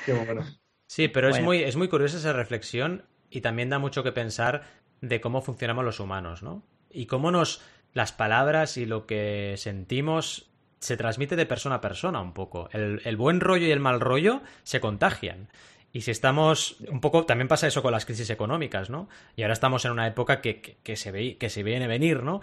[0.03, 0.43] Qué bueno.
[0.87, 4.63] Sí, pero es, muy, es muy curiosa esa reflexión y también da mucho que pensar
[4.99, 6.63] de cómo funcionamos los humanos, ¿no?
[6.89, 7.61] Y cómo nos
[7.93, 12.67] las palabras y lo que sentimos se transmite de persona a persona un poco.
[12.71, 15.49] El, el buen rollo y el mal rollo se contagian.
[15.95, 19.07] Y si estamos, un poco, también pasa eso con las crisis económicas, ¿no?
[19.35, 22.41] Y ahora estamos en una época que, que, se, ve, que se viene venir, ¿no?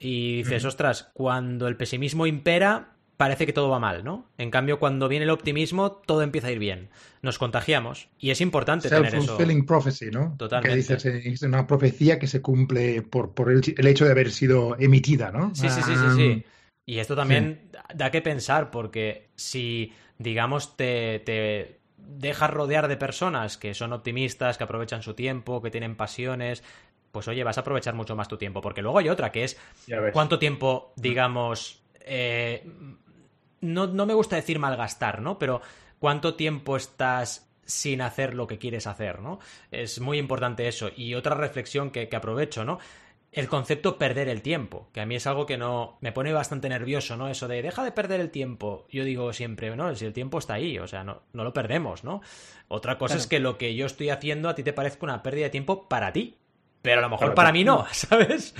[0.00, 4.30] Y dices, ostras, cuando el pesimismo impera, parece que todo va mal, ¿no?
[4.38, 6.88] En cambio, cuando viene el optimismo, todo empieza a ir bien.
[7.20, 8.08] Nos contagiamos.
[8.18, 9.36] Y es importante tener eso.
[9.36, 10.34] Self-fulfilling prophecy, ¿no?
[10.38, 10.70] Totalmente.
[10.70, 14.30] Que dices, es una profecía que se cumple por, por el, el, hecho de haber
[14.30, 15.54] sido emitida, ¿no?
[15.54, 16.44] Sí, sí, sí, sí, sí.
[16.86, 23.58] Y esto también da que pensar, porque si, digamos, te, te dejas rodear de personas
[23.58, 26.62] que son optimistas, que aprovechan su tiempo, que tienen pasiones,
[27.12, 28.60] pues oye, vas a aprovechar mucho más tu tiempo.
[28.60, 29.58] Porque luego hay otra que es
[30.12, 32.64] cuánto tiempo, digamos, eh,
[33.60, 35.38] no, no me gusta decir malgastar, ¿no?
[35.38, 35.60] Pero
[35.98, 39.40] cuánto tiempo estás sin hacer lo que quieres hacer, ¿no?
[39.70, 40.90] Es muy importante eso.
[40.96, 42.78] Y otra reflexión que, que aprovecho, ¿no?
[43.32, 46.68] El concepto perder el tiempo, que a mí es algo que no me pone bastante
[46.68, 47.28] nervioso, ¿no?
[47.28, 48.86] Eso de deja de perder el tiempo.
[48.90, 52.04] Yo digo siempre, no, si el tiempo está ahí, o sea, no, no lo perdemos,
[52.04, 52.22] ¿no?
[52.68, 55.44] Otra cosa es que lo que yo estoy haciendo a ti te parezca una pérdida
[55.44, 56.38] de tiempo para ti.
[56.80, 58.54] Pero a lo mejor para mí no, ¿sabes?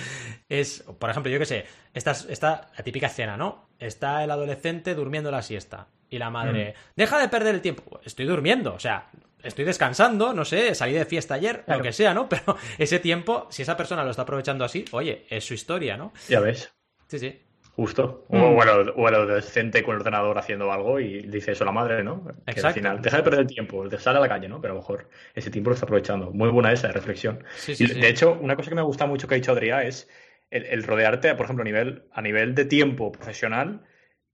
[0.48, 3.68] Es, por ejemplo, yo qué sé, esta, esta, la típica escena, ¿no?
[3.78, 5.87] Está el adolescente durmiendo la siesta.
[6.10, 6.92] Y la madre, mm.
[6.96, 8.00] deja de perder el tiempo.
[8.04, 9.10] Estoy durmiendo, o sea,
[9.42, 12.28] estoy descansando, no sé, salí de fiesta ayer, lo que sea, ¿no?
[12.30, 16.12] Pero ese tiempo, si esa persona lo está aprovechando así, oye, es su historia, ¿no?
[16.28, 16.72] Ya ves.
[17.06, 17.42] Sí, sí.
[17.76, 18.26] Justo.
[18.28, 18.54] O, mm.
[18.54, 22.02] bueno, o el adolescente con el ordenador haciendo algo y dice eso a la madre,
[22.02, 22.24] ¿no?
[22.44, 24.60] Que al final, deja de perder el tiempo, sale a la calle, ¿no?
[24.60, 26.32] Pero a lo mejor ese tiempo lo está aprovechando.
[26.32, 27.44] Muy buena esa reflexión.
[27.54, 30.08] Sí, sí, de hecho, una cosa que me gusta mucho que ha dicho Adrián es
[30.50, 33.82] el, rodearte, por ejemplo, a nivel, a nivel de tiempo profesional.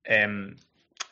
[0.04, 0.54] Eh,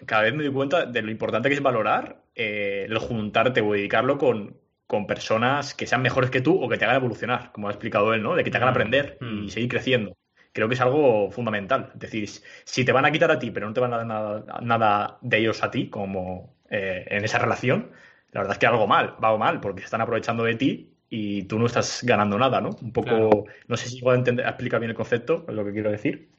[0.06, 3.72] cada vez me doy cuenta de lo importante que es valorar eh, el juntarte o
[3.72, 7.68] dedicarlo con, con, personas que sean mejores que tú o que te hagan evolucionar, como
[7.68, 8.34] ha explicado él, ¿no?
[8.34, 10.16] De que te hagan mm, aprender y seguir creciendo.
[10.52, 11.90] Creo que es algo fundamental.
[11.94, 12.28] Es decir,
[12.64, 15.18] si te van a quitar a ti, pero no te van a dar nada, nada
[15.22, 17.90] de ellos a ti, como eh, en esa relación,
[18.32, 21.42] la verdad es que algo mal, va mal, porque se están aprovechando de ti y
[21.42, 22.70] tú no estás ganando nada, ¿no?
[22.80, 25.90] Un poco, no sé si igual entender, explica bien el concepto, es lo que quiero
[25.90, 26.30] decir.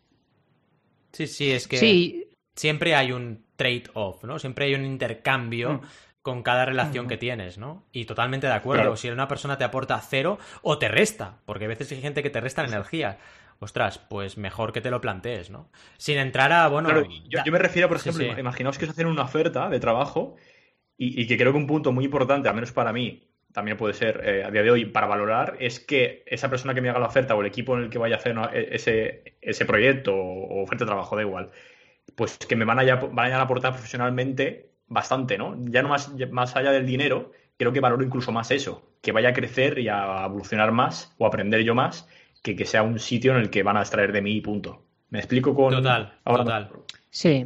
[1.12, 4.40] Sí, sí, es que siempre hay un trade-off, ¿no?
[4.40, 5.74] Siempre hay un intercambio.
[5.74, 5.82] Mm.
[6.22, 7.84] con cada relación que tienes, ¿no?
[7.92, 8.96] Y totalmente de acuerdo.
[8.96, 12.30] Si una persona te aporta cero o te resta, porque a veces hay gente que
[12.30, 13.18] te resta energía.
[13.60, 15.70] Ostras, pues mejor que te lo plantees, ¿no?
[15.98, 17.04] Sin entrar a, bueno...
[17.28, 20.38] yo, me refiero, por ejemplo, imaginaos que os hacen una oferta de trabajo
[20.98, 24.22] y, que creo que un punto muy importante, al menos para mí, también puede ser
[24.24, 27.08] eh, a día de hoy para valorar, es que esa persona que me haga la
[27.08, 30.64] oferta o el equipo en el que vaya a hacer e, ese, ese proyecto o
[30.64, 31.52] oferta de trabajo, da igual,
[32.16, 35.58] pues que me van a, van a aportar profesionalmente bastante, ¿no?
[35.60, 39.30] Ya no más, más allá del dinero, creo que valoro incluso más eso, que vaya
[39.30, 42.08] a crecer y a evolucionar más o aprender yo más,
[42.42, 44.86] que que sea un sitio en el que van a extraer de mí punto.
[45.10, 45.74] ¿Me explico con...?
[45.74, 46.72] Total, total.
[47.10, 47.46] Sí.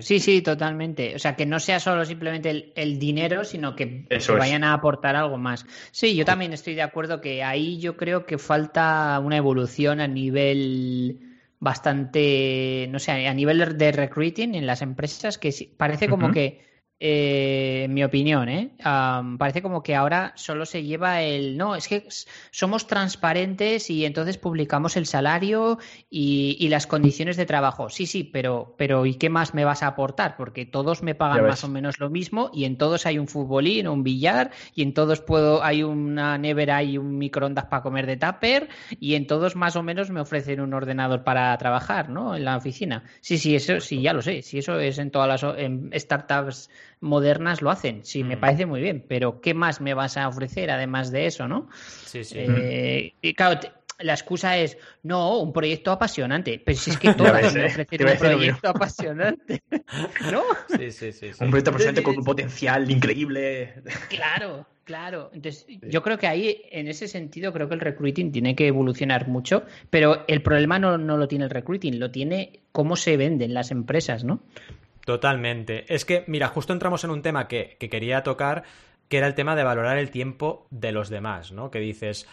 [0.00, 1.14] Sí, sí, totalmente.
[1.14, 4.06] O sea, que no sea solo simplemente el, dinero, sino que,
[4.36, 5.66] vayan a aportar algo más.
[5.90, 10.08] Sí, yo también estoy de acuerdo que ahí yo creo que falta una evolución a
[10.08, 16.60] nivel bastante, no sé, a nivel de recruiting en las empresas que parece como que
[16.98, 18.70] eh, en mi opinión, ¿eh?
[19.38, 21.58] parece como que ahora solo se lleva el.
[21.58, 22.08] No, es que
[22.50, 25.78] somos transparentes y entonces publicamos el salario
[26.08, 27.90] y, las condiciones de trabajo.
[27.90, 30.36] Sí, sí, pero, pero ¿y qué más me vas a aportar?
[30.36, 33.88] Porque todos me pagan más o menos lo mismo y en todos hay un futbolín,
[33.88, 38.16] un billar y en todos puedo hay una nevera y un microondas para comer de
[38.16, 38.68] tupper
[38.98, 42.34] y en todos más o menos me ofrecen un ordenador para trabajar, ¿no?
[42.34, 43.04] En la oficina.
[43.20, 44.42] Sí, sí, eso sí, ya lo sé.
[44.42, 46.70] Si eso es en todas las startups
[47.00, 48.04] modernas lo hacen.
[48.04, 48.40] Sí, me mm.
[48.40, 51.68] parece muy bien, pero ¿qué más me vas a ofrecer además de eso, no?
[52.04, 52.38] Sí, sí.
[52.38, 53.60] Eh, y claro,
[53.98, 56.60] la excusa es, no, un proyecto apasionante.
[56.64, 57.66] Pero si es que todas ves, me ¿eh?
[57.66, 59.62] ofrecen un proyecto apasionante.
[60.32, 60.42] ¿No?
[60.76, 61.32] Sí, sí, sí.
[61.32, 61.44] sí.
[61.44, 63.74] Un proyecto apasionante con un potencial increíble.
[64.08, 65.30] Claro, claro.
[65.32, 69.28] Entonces, yo creo que ahí, en ese sentido, creo que el recruiting tiene que evolucionar
[69.28, 73.54] mucho, pero el problema no, no lo tiene el recruiting, lo tiene cómo se venden
[73.54, 74.40] las empresas, ¿no?
[75.06, 75.84] Totalmente.
[75.94, 78.64] Es que, mira, justo entramos en un tema que, que quería tocar,
[79.08, 81.70] que era el tema de valorar el tiempo de los demás, ¿no?
[81.70, 82.26] Que dices,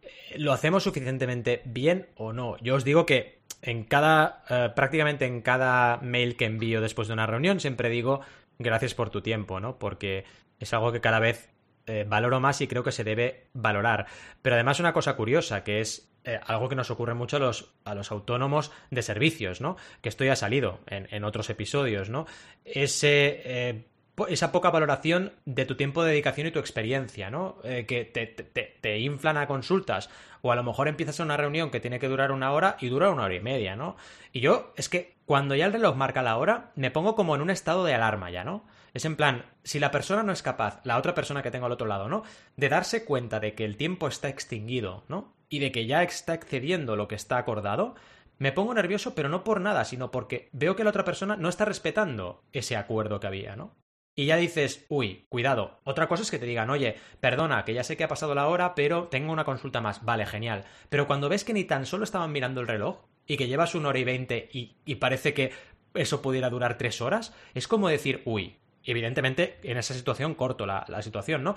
[0.00, 2.56] eh, ¿lo hacemos suficientemente bien o no?
[2.58, 7.14] Yo os digo que en cada, eh, prácticamente en cada mail que envío después de
[7.14, 8.20] una reunión, siempre digo
[8.60, 9.80] gracias por tu tiempo, ¿no?
[9.80, 10.24] Porque
[10.60, 11.50] es algo que cada vez
[11.86, 14.06] eh, valoro más y creo que se debe valorar.
[14.40, 17.72] Pero además una cosa curiosa, que es eh, algo que nos ocurre mucho a los,
[17.84, 19.76] a los autónomos de servicios, ¿no?
[20.02, 22.26] Que esto ya ha salido en, en otros episodios, ¿no?
[22.64, 23.84] Ese, eh,
[24.28, 27.56] esa poca valoración de tu tiempo de dedicación y tu experiencia, ¿no?
[27.64, 30.10] Eh, que te, te- te- te inflan a consultas
[30.42, 33.10] o a lo mejor empiezas una reunión que tiene que durar una hora y dura
[33.10, 33.96] una hora y media, ¿no?
[34.32, 37.40] Y yo, es que cuando ya el reloj marca la hora, me pongo como en
[37.40, 38.64] un estado de alarma ya, ¿no?
[38.92, 41.72] Es en plan, si la persona no es capaz, la otra persona que tengo al
[41.72, 42.22] otro lado, ¿no?
[42.56, 45.32] De darse cuenta de que el tiempo está extinguido, ¿no?
[45.50, 47.96] Y de que ya está excediendo lo que está acordado,
[48.38, 51.50] me pongo nervioso, pero no por nada, sino porque veo que la otra persona no
[51.50, 53.76] está respetando ese acuerdo que había, ¿no?
[54.16, 55.80] Y ya dices, uy, cuidado.
[55.84, 58.48] Otra cosa es que te digan, oye, perdona, que ya sé que ha pasado la
[58.48, 60.04] hora, pero tengo una consulta más.
[60.04, 60.64] Vale, genial.
[60.88, 63.90] Pero cuando ves que ni tan solo estaban mirando el reloj y que llevas una
[63.90, 65.52] hora y veinte y, parece que
[65.94, 71.02] eso pudiera durar tres horas, es como decir, uy, evidentemente en esa situación corto la
[71.02, 71.56] situación, ¿no?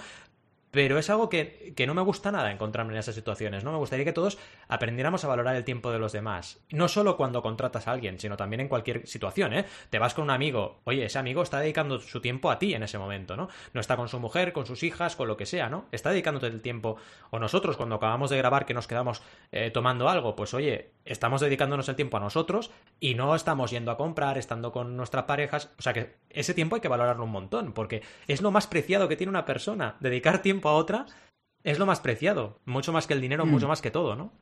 [0.74, 3.72] Pero es algo que, que no me gusta nada encontrarme en esas situaciones, ¿no?
[3.72, 6.62] Me gustaría que todos aprendiéramos a valorar el tiempo de los demás.
[6.72, 9.66] No solo cuando contratas a alguien, sino también en cualquier situación, ¿eh?
[9.92, 12.82] Te vas con un amigo, oye, ese amigo está dedicando su tiempo a ti en
[12.82, 13.50] ese momento, ¿no?
[13.74, 15.86] No está con su mujer, con sus hijas, con lo que sea, ¿no?
[15.92, 16.98] Está dedicándote el tiempo.
[17.30, 19.22] O nosotros, cuando acabamos de grabar que nos quedamos
[19.52, 23.92] eh, tomando algo, pues oye, estamos dedicándonos el tiempo a nosotros y no estamos yendo
[23.92, 25.70] a comprar, estando con nuestras parejas.
[25.78, 29.08] O sea que ese tiempo hay que valorarlo un montón, porque es lo más preciado
[29.08, 29.98] que tiene una persona.
[30.00, 31.06] Dedicar tiempo a otra
[31.64, 32.60] es lo más preciado.
[32.66, 33.50] Mucho más que el dinero, Mm.
[33.50, 34.34] mucho más que todo, ¿no?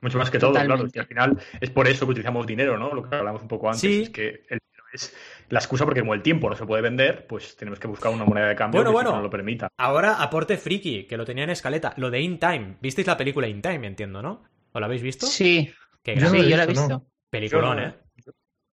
[0.00, 0.92] Mucho más que todo, Totalmente.
[0.92, 0.92] claro.
[0.94, 2.94] Y al final es por eso que utilizamos dinero, ¿no?
[2.94, 3.80] Lo que hablamos un poco antes.
[3.80, 4.02] Sí.
[4.02, 5.16] Es que el dinero es
[5.48, 8.24] la excusa porque como el tiempo no se puede vender, pues tenemos que buscar una
[8.24, 9.12] moneda de cambio Bueno, que bueno.
[9.12, 9.68] nos lo permita.
[9.76, 11.94] Ahora, aporte friki, que lo tenía en escaleta.
[11.96, 12.76] Lo de In Time.
[12.80, 14.44] ¿Visteis la película In Time, entiendo, no?
[14.72, 15.26] ¿O la habéis visto?
[15.26, 17.06] Sí, Qué Yo gran no sí, yo la he visto, no.
[17.28, 17.94] peliculón, no, ¿eh?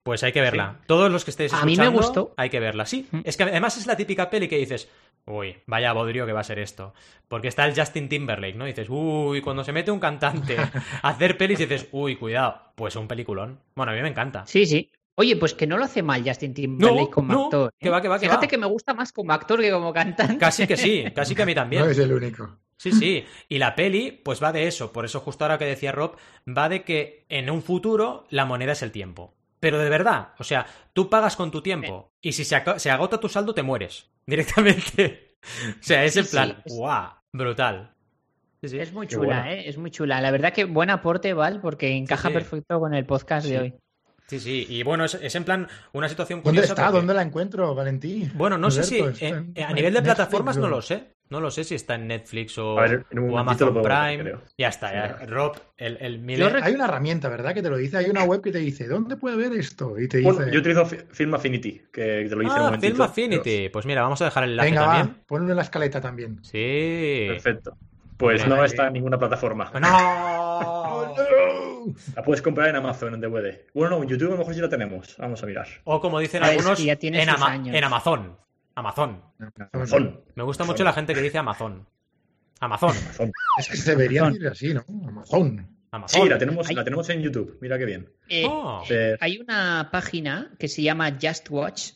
[0.04, 0.80] Pues hay que verla.
[0.86, 2.34] Todos los que estéis A escuchando, mí me gustó.
[2.38, 2.86] hay que verla.
[2.86, 3.22] Sí, Mm.
[3.24, 4.88] es que además es la típica peli que dices,
[5.26, 6.94] uy, vaya bodrio que va a ser esto.
[7.28, 8.66] Porque está el Justin Timberlake, ¿no?
[8.66, 10.72] Y dices, uy, cuando se mete un cantante a
[11.10, 13.60] hacer pelis, dices, uy, cuidado, pues un peliculón.
[13.76, 14.46] Bueno, a mí me encanta.
[14.46, 14.92] Sí, sí.
[15.18, 17.72] Oye, pues que no lo hace mal Justin Timberlake No, como no, actor.
[17.74, 17.78] ¿eh?
[17.80, 18.50] que va, que va, que Fíjate va.
[18.50, 20.38] que me gusta más como actor que como cantante.
[20.38, 21.84] Casi que sí, casi que a mí también.
[21.84, 22.58] No es el único.
[22.78, 23.24] Sí, sí.
[23.48, 24.92] Y la peli, pues va de eso.
[24.92, 28.74] Por eso, justo ahora que decía Rob, va de que en un futuro la moneda
[28.74, 29.34] es el tiempo.
[29.66, 30.64] Pero de verdad, o sea,
[30.94, 35.38] tú pagas con tu tiempo y si se, agota tu saldo, te mueres directamente.
[35.42, 37.14] o sea, es Sí, en plan, sí, es- ¡guau!
[37.34, 37.92] Brutal.
[38.62, 38.78] Sí, sí.
[38.80, 39.52] Es muy chula.
[39.52, 39.68] ¿eh?
[39.68, 40.22] Es muy chula.
[40.22, 42.34] La verdad que buen aporte, Val, porque encaja sí.
[42.36, 43.54] perfecto con el podcast Sí.
[43.54, 43.74] de hoy.
[44.28, 44.68] Sí, sí.
[44.70, 46.74] Y bueno, es, es en plan una situación ¿Dónde curiosa.
[46.74, 46.84] está?
[46.86, 48.32] porque- ¿Dónde la encuentro, Valentín?
[48.36, 51.15] Bueno, no sé si ¿está en a nivel de plataformas no lo sé.
[51.30, 53.74] No lo sé si está en Netflix o, A ver, en un o momentito Amazon
[53.84, 54.38] puedo ver, Prime.
[54.60, 55.18] Ya está, ya.
[55.20, 55.26] Sí.
[55.26, 56.24] Rob, el, el
[56.62, 57.54] Hay una herramienta, ¿verdad?
[57.56, 57.98] Que te lo dice.
[57.98, 60.00] Hay una web que te dice, ¿dónde puede ver esto?
[60.00, 62.52] Y te dice, Bueno, yo utilizo Fi- Film Affinity, que te lo hice en un
[62.52, 62.94] Ah, momentito.
[62.94, 63.70] Film Affinity.
[63.70, 65.08] Pues mira, vamos a dejar el enlace venga, también.
[65.08, 66.40] va, ponlo en la escaleta también.
[66.44, 66.52] Sí.
[67.28, 67.78] Pero- Perfecto.
[68.18, 69.72] Pues Venga, no que- está en ninguna plataforma.
[69.82, 71.14] ¡No!
[72.16, 73.66] La puedes comprar en Amazon, en DVD.
[73.74, 75.16] Bueno, no, en YouTube a lo mejor ya la tenemos.
[75.18, 75.68] Vamos a mirar.
[75.84, 77.76] O como dicen Ah, es algunos, que ya tiene en, sus Ama- años.
[77.76, 78.38] en Amazon.
[78.76, 79.22] Amazon.
[79.72, 80.22] Amazon.
[80.36, 80.86] Me gusta mucho Amazon.
[80.86, 81.88] la gente que dice Amazon.
[82.60, 82.90] Amazon.
[82.92, 83.32] Amazon.
[83.60, 84.40] Es que se debería Amazon.
[84.44, 85.08] decir así, ¿no?
[85.08, 85.68] Amazon.
[85.92, 86.24] Amazon.
[86.24, 87.58] Sí, la tenemos, Hay- la tenemos en YouTube.
[87.62, 88.10] Mira qué bien.
[88.28, 88.84] Eh, Oh.
[88.90, 91.92] Eh, Hay una página que se llama Just Watch,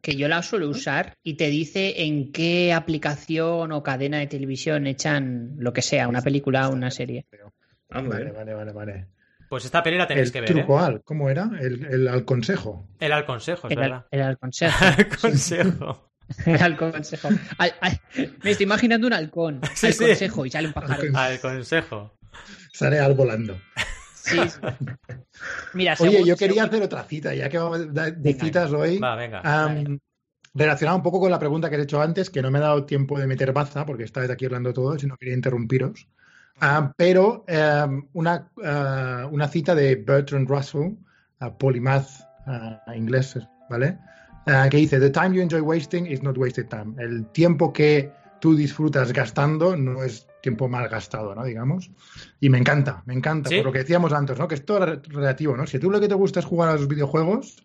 [0.00, 4.86] que yo la suelo usar y te dice en qué aplicación o cadena de televisión
[4.86, 7.26] echan lo que sea, una película o una serie.
[7.90, 9.06] ah, Vale, vale, vale, vale.
[9.48, 10.54] Pues esta peli la tenéis El que ver, ¿eh?
[10.54, 11.50] truco al, ¿cómo era?
[11.60, 12.88] El, el al consejo.
[12.98, 14.06] El al consejo, es Era, verdad.
[14.10, 14.84] era el consejo.
[14.84, 16.10] Al consejo.
[16.78, 17.28] Consejo.
[17.58, 18.00] Al- al-
[18.42, 19.60] me estoy imaginando un halcón.
[19.74, 20.04] Sí, al sí.
[20.04, 21.02] consejo y sale un pájaro.
[21.14, 22.12] Al consejo.
[22.72, 23.58] Sale al volando.
[24.14, 24.38] Sí.
[25.74, 28.44] Mira, Oye, según- yo quería según- hacer otra cita, ya que vamos de, de Venga.
[28.44, 28.98] citas hoy.
[28.98, 29.40] Va, venga.
[29.44, 29.98] Am,
[30.54, 32.84] relacionado un poco con la pregunta que he hecho antes, que no me he dado
[32.86, 36.08] tiempo de meter baza, porque estabais aquí hablando todos y no quería interrumpiros.
[36.60, 40.92] Ah, pero em, una, ah, una cita de Bertrand Russell,
[41.58, 42.08] polymath
[42.46, 43.36] ah, inglés,
[43.68, 43.98] ¿vale?
[44.46, 46.94] Ah, que dice, The time you enjoy wasting is not wasted time.
[47.02, 51.44] El tiempo que tú disfrutas gastando, no es tiempo mal gastado, ¿no?
[51.44, 51.90] Digamos.
[52.40, 53.56] Y me encanta, me encanta, ¿Sí?
[53.56, 54.46] por lo que decíamos antes, ¿no?
[54.46, 55.66] Que es todo re- relativo, ¿no?
[55.66, 57.62] Si tú lo que te gusta es jugar a los videojuegos,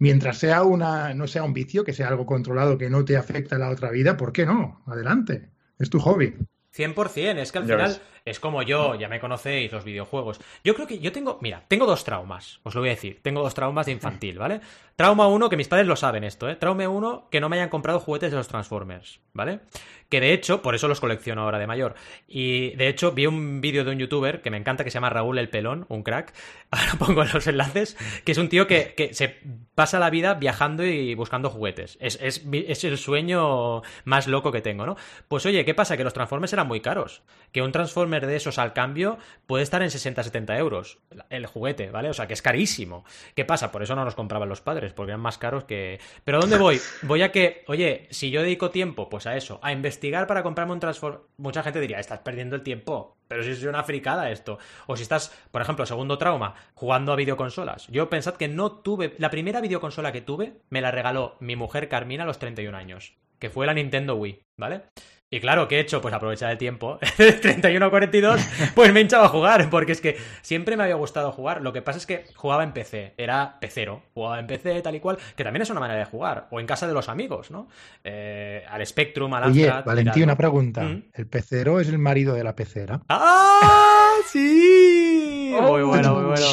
[0.00, 3.54] mientras sea una, no sea un vicio, que sea algo controlado que no te afecta
[3.54, 4.82] a la otra vida, ¿por qué no?
[4.86, 5.50] Adelante.
[5.78, 6.34] Es tu hobby.
[6.76, 8.00] 100%, es que al final ves.
[8.26, 10.40] Es como yo, ya me conocéis los videojuegos.
[10.64, 13.40] Yo creo que yo tengo, mira, tengo dos traumas, os lo voy a decir, tengo
[13.42, 14.60] dos traumas de infantil, ¿vale?
[14.96, 16.56] Trauma uno, que mis padres lo saben esto, ¿eh?
[16.56, 19.60] Trauma uno, que no me hayan comprado juguetes de los Transformers, ¿vale?
[20.08, 21.94] Que de hecho, por eso los colecciono ahora de mayor.
[22.26, 25.10] Y de hecho, vi un vídeo de un youtuber que me encanta, que se llama
[25.10, 26.32] Raúl el Pelón, un crack.
[26.70, 29.36] Ahora pongo los enlaces, que es un tío que, que se
[29.74, 31.96] pasa la vida viajando y buscando juguetes.
[32.00, 34.96] Es, es, es el sueño más loco que tengo, ¿no?
[35.28, 35.96] Pues oye, ¿qué pasa?
[35.96, 37.22] Que los Transformers eran muy caros.
[37.52, 40.98] Que un Transformer de esos al cambio puede estar en 60-70 euros.
[41.28, 42.08] El juguete, ¿vale?
[42.08, 43.04] O sea, que es carísimo.
[43.34, 43.72] ¿Qué pasa?
[43.72, 46.00] Por eso no nos compraban los padres, porque eran más caros que...
[46.24, 46.80] Pero ¿a dónde voy?
[47.02, 50.72] Voy a que, oye, si yo dedico tiempo, pues a eso, a investigar para comprarme
[50.72, 51.20] un Transformer...
[51.36, 53.16] Mucha gente diría, estás perdiendo el tiempo.
[53.28, 54.58] Pero si es una fricada esto.
[54.86, 57.86] O si estás, por ejemplo, segundo trauma, jugando a videoconsolas.
[57.88, 59.14] Yo pensad que no tuve...
[59.18, 63.14] La primera videoconsola que tuve me la regaló mi mujer Carmina a los 31 años.
[63.38, 64.84] Que fue la Nintendo Wii, ¿vale?
[65.28, 66.00] Y claro, ¿qué he hecho?
[66.00, 66.98] Pues aprovechar el tiempo.
[67.16, 68.40] 31 a 42,
[68.76, 71.62] pues me he hinchado a jugar, porque es que siempre me había gustado jugar.
[71.62, 74.02] Lo que pasa es que jugaba en PC, era pecero.
[74.14, 76.46] Jugaba en PC, tal y cual, que también es una manera de jugar.
[76.50, 77.68] O en casa de los amigos, ¿no?
[78.04, 79.84] Eh, al Spectrum, al Oye, Amstrad.
[79.84, 80.82] Valentín, una pregunta.
[80.82, 81.06] Mm.
[81.14, 83.00] ¿El pecero es el marido de la pecera?
[83.08, 84.12] ¡Ah!
[84.30, 85.24] ¡Sí!
[85.58, 85.62] Oh.
[85.72, 86.46] Muy bueno, muy bueno.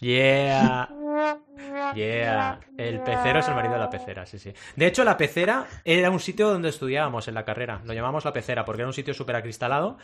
[0.00, 0.88] Yeah.
[2.88, 4.52] El pecero es el marido de la pecera, sí, sí.
[4.76, 7.80] De hecho, la pecera era un sitio donde estudiábamos en la carrera.
[7.84, 9.96] Lo llamamos la pecera porque era un sitio súper acristalado.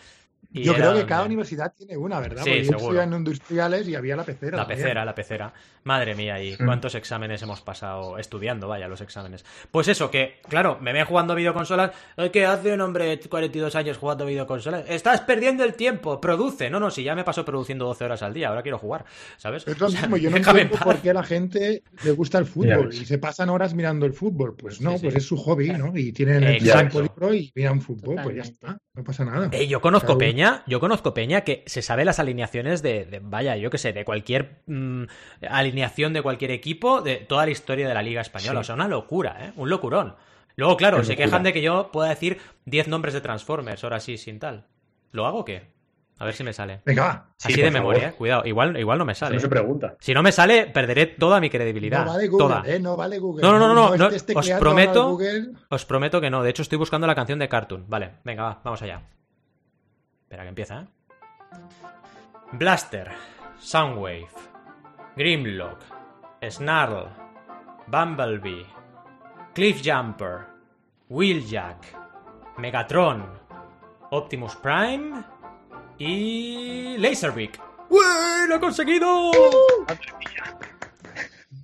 [0.52, 2.42] Y Yo era creo que donde- cada universidad tiene una, ¿verdad?
[2.42, 2.84] Sí, Porque yo seguro.
[2.86, 4.56] estudié en industriales y había la pecera.
[4.56, 4.78] La también.
[4.80, 5.52] pecera, la pecera.
[5.84, 9.44] Madre mía, y cuántos exámenes hemos pasado estudiando, vaya, los exámenes.
[9.70, 11.92] Pues eso, que, claro, me ven jugando a videoconsolas.
[12.16, 14.84] "Ay, ¿Qué hace un hombre de 42 años jugando a videoconsolas?
[14.88, 16.68] Estás perdiendo el tiempo, produce.
[16.68, 19.06] No, no, si ya me paso produciendo 12 horas al día, ahora quiero jugar,
[19.38, 19.66] ¿sabes?
[19.66, 22.36] Es lo O sea, mismo, yo no entiendo por qué a la gente le gusta
[22.38, 24.54] el fútbol y se pasan horas mirando el fútbol.
[24.56, 25.02] Pues no, Sí, sí.
[25.04, 25.96] pues es su hobby, ¿no?
[25.96, 26.98] Y tienen el Exacto.
[27.00, 29.48] tiempo libre y miran fútbol, pues ya está, no pasa nada.
[29.52, 33.20] Eh, yo conozco uno- Peña, yo conozco Peña que se sabe las alineaciones de, de-
[33.22, 35.04] vaya, yo qué sé, de cualquier mm,
[35.48, 38.60] alineación de cualquier equipo, de toda la historia de la Liga Española.
[38.60, 38.62] Sí.
[38.62, 39.52] O sea, una locura, ¿eh?
[39.56, 40.16] Un locurón.
[40.56, 41.26] Luego, claro, se locura.
[41.26, 44.66] quejan de que yo pueda decir 10 nombres de Transformers, ahora sí, sin tal.
[45.12, 45.70] ¿Lo hago o qué?
[46.18, 46.82] A ver si me sale.
[46.84, 47.28] Venga, va.
[47.38, 48.16] Sí, Así de memoria, favor.
[48.18, 49.36] Cuidado, igual, igual no me Eso sale.
[49.36, 49.50] no se eh.
[49.50, 49.96] pregunta.
[50.00, 52.04] Si no me sale, perderé toda mi credibilidad.
[52.04, 52.62] No vale Google, toda.
[52.66, 52.78] ¿eh?
[52.78, 53.42] No vale Google.
[53.42, 54.06] No, no, no, no,
[54.36, 55.18] os prometo-.
[55.70, 56.42] Os prometo que no.
[56.42, 57.86] De hecho, estoy buscando la canción de Cartoon.
[57.88, 59.02] Vale, venga, va, vamos allá.
[60.30, 60.86] Espera que empieza, ¿eh?
[62.52, 63.10] Blaster,
[63.58, 64.28] Soundwave,
[65.16, 65.80] Grimlock,
[66.48, 67.08] Snarl,
[67.88, 68.64] Bumblebee,
[69.54, 70.46] Cliffjumper,
[71.08, 71.84] Wheeljack,
[72.58, 73.26] Megatron,
[74.10, 75.24] Optimus Prime
[75.98, 77.60] y Laserbeak.
[77.88, 78.46] ¡Uy!
[78.46, 79.32] ¡Lo he conseguido!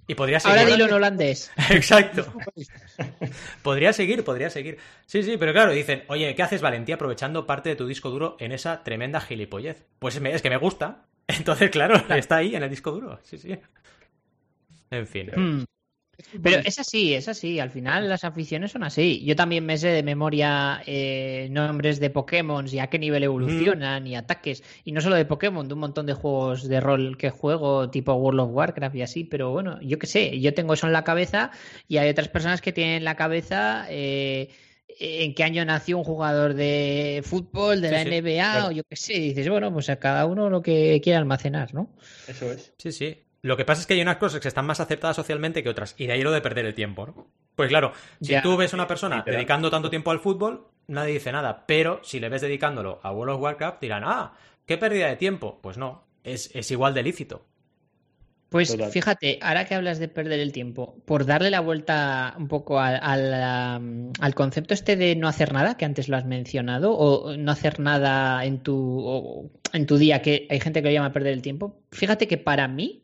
[0.06, 0.58] Y podría seguir.
[0.58, 1.50] Ahora dilo en holandés.
[1.70, 2.32] Exacto.
[3.62, 4.78] Podría seguir, podría seguir.
[5.06, 8.36] Sí, sí, pero claro, dicen, oye, ¿qué haces, Valentía, aprovechando parte de tu disco duro
[8.38, 9.84] en esa tremenda gilipollez?
[9.98, 11.06] Pues es que me gusta.
[11.26, 13.18] Entonces, claro, está ahí en el disco duro.
[13.24, 13.58] Sí, sí.
[14.90, 15.30] En fin.
[15.34, 15.64] Hmm.
[16.42, 17.60] Pero es así, es así.
[17.60, 19.22] Al final las aficiones son así.
[19.24, 24.06] Yo también me sé de memoria eh, nombres de Pokémon y a qué nivel evolucionan
[24.06, 24.62] y ataques.
[24.84, 28.14] Y no solo de Pokémon, de un montón de juegos de rol que juego, tipo
[28.14, 29.24] World of Warcraft y así.
[29.24, 31.50] Pero bueno, yo qué sé, yo tengo eso en la cabeza
[31.88, 34.50] y hay otras personas que tienen en la cabeza eh,
[34.98, 38.68] en qué año nació un jugador de fútbol, de Sí, la sí, NBA claro.
[38.68, 39.14] o yo qué sé.
[39.14, 41.94] Y dices, bueno, pues a cada uno lo que quiera almacenar, ¿no?
[42.26, 42.72] Eso es.
[42.78, 43.25] Sí, sí.
[43.46, 45.94] Lo que pasa es que hay unas cosas que están más aceptadas socialmente que otras.
[45.98, 47.26] Y de ahí lo de perder el tiempo, ¿no?
[47.54, 48.42] Pues claro, si Ya.
[48.42, 51.64] tú ves a una persona dedicando tanto tiempo al fútbol, nadie dice nada.
[51.66, 54.32] Pero si le ves dedicándolo a World of Warcraft, dirán, ah,
[54.66, 55.60] qué pérdida de tiempo.
[55.62, 57.46] Pues no, es, es igual de lícito.
[58.48, 58.90] Pues Total.
[58.90, 62.98] fíjate, ahora que hablas de perder el tiempo, por darle la vuelta un poco al,
[63.02, 67.36] al, um, al concepto este de no hacer nada, que antes lo has mencionado, o
[67.36, 71.12] no hacer nada en tu, o- en tu día, que hay gente que lo llama
[71.12, 73.02] perder el tiempo, fíjate que para mí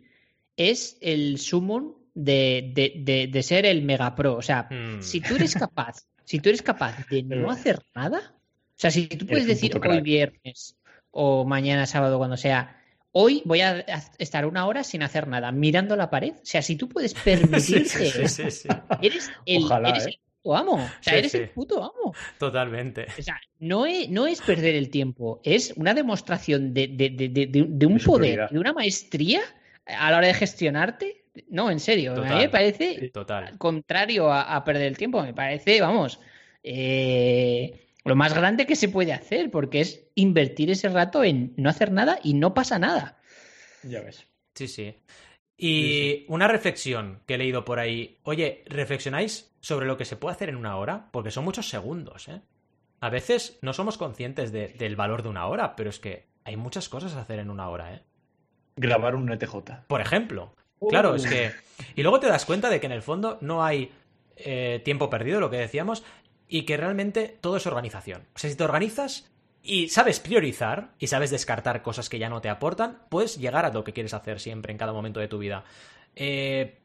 [0.56, 4.36] es el sumum de, de, de, de ser el mega pro.
[4.36, 5.00] O sea, Hmm.
[5.02, 9.06] si tú eres capaz, si tú eres capaz de no hacer nada, o sea, si
[9.06, 10.76] tú puedes decir hoy viernes
[11.10, 12.80] o mañana sábado, cuando sea,
[13.12, 13.80] hoy voy a
[14.18, 16.32] estar una hora sin hacer nada, mirando la pared.
[16.34, 18.68] O sea, si tú puedes permitirte, Sí, sí, sí,
[19.02, 20.10] eres el, Ojalá, eres ¿eh?
[20.10, 20.74] el puto amo.
[20.74, 22.14] O sea, eres el puto amo.
[22.38, 23.06] Totalmente.
[23.18, 27.28] O sea, no es, no es perder el tiempo, es una demostración de, de- de-
[27.28, 29.40] de- un De poder, de una maestría
[29.86, 31.24] a la hora de gestionarte.
[31.48, 32.38] No, en serio, a mí Total.
[32.38, 33.58] me parece Total.
[33.58, 36.20] contrario a, a perder el tiempo, me parece, vamos,
[36.62, 41.70] eh, lo más grande que se puede hacer, porque es invertir ese rato en no
[41.70, 43.18] hacer nada y no pasa nada.
[43.82, 44.26] Ya ves.
[44.54, 44.94] Sí, sí.
[45.56, 48.18] Y una reflexión que he leído por ahí.
[48.24, 51.08] Oye, ¿reflexionáis sobre lo que se puede hacer en una hora?
[51.12, 52.40] Porque son muchos segundos, ¿eh?
[53.00, 56.56] A veces no somos conscientes de- del valor de una hora, pero es que hay
[56.56, 58.02] muchas cosas a hacer en una hora, ¿eh?
[58.76, 59.54] Grabar un ETJ.
[59.86, 60.54] Por ejemplo.
[60.88, 61.14] Claro, Uh.
[61.16, 61.52] es que.
[61.94, 63.90] Y luego te das cuenta de que en el fondo no hay
[64.36, 66.02] eh, tiempo perdido, lo que decíamos,
[66.48, 68.22] y que realmente todo es organización.
[68.34, 69.30] O sea, si te organizas
[69.62, 73.72] y sabes priorizar y sabes descartar cosas que ya no te aportan, puedes llegar a
[73.72, 75.64] lo que quieres hacer siempre en cada momento de tu vida.
[76.16, 76.78] Eh,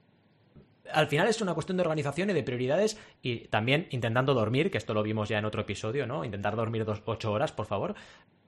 [0.94, 4.78] al final es una cuestión de organización y de prioridades y también intentando dormir, que
[4.78, 6.24] esto lo vimos ya en otro episodio, ¿no?
[6.24, 7.96] Intentar dormir dos, ocho horas, por favor.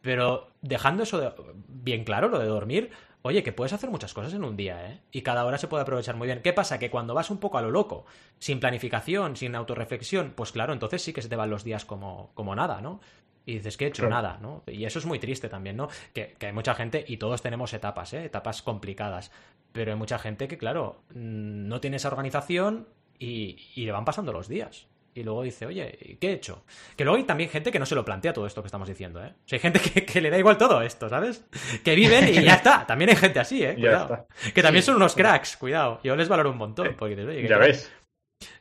[0.01, 1.33] Pero dejando eso de-
[1.67, 2.91] bien claro, lo de dormir,
[3.22, 4.99] oye, que puedes hacer muchas cosas en un día, ¿eh?
[5.11, 6.41] Y cada hora se puede aprovechar muy bien.
[6.41, 6.80] ¿Qué pasa?
[6.80, 8.05] Que cuando vas un poco a lo loco,
[8.39, 12.32] sin planificación, sin autorreflexión, pues claro, entonces sí que se te van los días como,
[12.34, 12.99] como nada, ¿no?
[13.45, 14.15] Y dices que he hecho Claro.
[14.15, 14.63] nada, ¿no?
[14.67, 15.89] Y eso es muy triste también, ¿no?
[16.13, 18.26] Que, que hay mucha gente, y todos tenemos etapas, ¿eh?
[18.26, 19.32] Etapas complicadas.
[19.72, 24.05] Pero hay mucha gente que, claro, mm, no tiene esa organización y, y le van
[24.05, 24.88] pasando los días.
[25.20, 26.63] Y luego dice, oye, ¿qué he hecho?
[26.95, 29.24] Que luego hay también gente que no se lo plantea todo esto que estamos diciendo,
[29.24, 29.34] ¿eh?
[29.36, 31.43] O sea, hay gente que, que le da igual todo esto, ¿sabes?
[31.84, 32.86] Que viven y ya está.
[32.88, 33.74] También hay gente así, ¿eh?
[33.80, 34.28] Cuidado.
[34.53, 34.88] Que también Sí.
[34.88, 35.99] son unos cracks, cuidado.
[36.03, 36.95] Yo les valoro un montón.
[36.97, 37.91] Porque dices, oye, que Ya ves.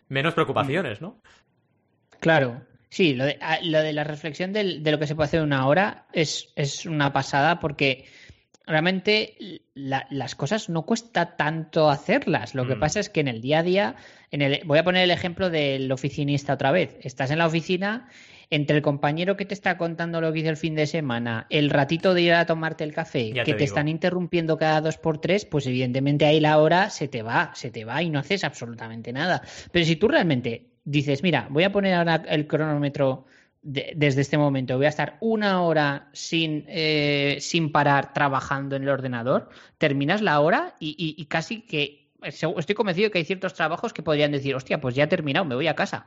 [0.08, 1.20] menos preocupaciones, ¿no?
[2.20, 2.62] Claro.
[2.90, 5.40] Sí, lo de, ah, lo de la reflexión del- de lo que se puede hacer
[5.40, 8.06] en una hora es, es una pasada porque
[8.68, 9.36] realmente
[9.74, 12.54] la- las cosas no cuesta tanto hacerlas.
[12.54, 12.80] Lo que Mm.
[12.80, 13.96] pasa es que en el día a día,
[14.30, 16.96] en el, voy a poner el ejemplo del oficinista otra vez.
[17.02, 18.08] Estás en la oficina,
[18.50, 21.68] entre el compañero que te está contando lo que hizo el fin de semana, el
[21.68, 24.96] ratito de ir a tomarte el café, Ya que te te, están interrumpiendo cada dos
[24.96, 28.18] por tres, pues evidentemente ahí la hora se te va, se te va y no
[28.18, 29.42] haces absolutamente nada.
[29.70, 33.26] Pero si tú realmente dices, mira, voy a poner ahora el cronómetro
[33.62, 38.82] de- desde este momento, voy a estar una hora sin, eh, sin parar trabajando en
[38.84, 39.48] el ordenador,
[39.78, 44.02] terminas la hora y, y- y casi que estoy convencido que hay ciertos trabajos que
[44.02, 46.06] podrían decir, hostia, pues ya he terminado, me voy a casa.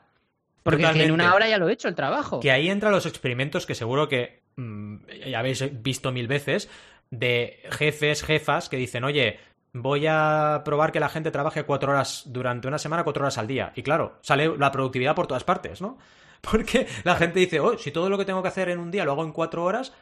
[0.63, 2.39] Porque en una hora ya lo he hecho el trabajo.
[2.39, 4.95] Que ahí entran los experimentos que seguro que mm,
[5.29, 6.69] ya habéis visto mil veces
[7.09, 9.39] de jefes, jefas que dicen, oye,
[9.73, 13.47] voy a probar que la gente trabaje cuatro horas durante una semana, cuatro horas al
[13.47, 13.73] día.
[13.75, 15.97] Y claro, sale la productividad por todas partes, ¿no?
[16.41, 19.05] Porque la gente dice, oh, si todo lo que tengo que hacer en un día
[19.05, 19.93] lo hago en cuatro horas,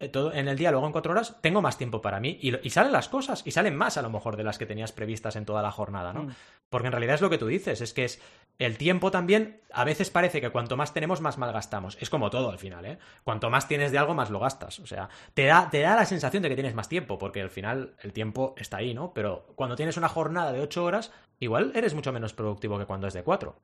[0.00, 2.38] eh, todo, en el día lo hago en cuatro horas, tengo más tiempo para mí.
[2.40, 5.34] Y, salen las cosas, y salen más a lo mejor de las que tenías previstas
[5.34, 6.24] en toda la jornada, ¿no?
[6.24, 6.34] Mm.
[6.70, 8.20] Porque en realidad es lo que tú dices, es que es
[8.58, 11.98] el tiempo también, a veces parece que cuanto más tenemos, más malgastamos.
[12.00, 12.98] Es como todo al final, ¿eh?
[13.24, 14.78] Cuanto más tienes de algo, más lo gastas.
[14.78, 17.50] O sea, te da, te da la sensación de que tienes más tiempo, porque al
[17.50, 19.12] final el tiempo está ahí, ¿no?
[19.14, 23.08] Pero cuando tienes una jornada de ocho horas, igual eres mucho menos productivo que cuando
[23.08, 23.56] es de cuatro.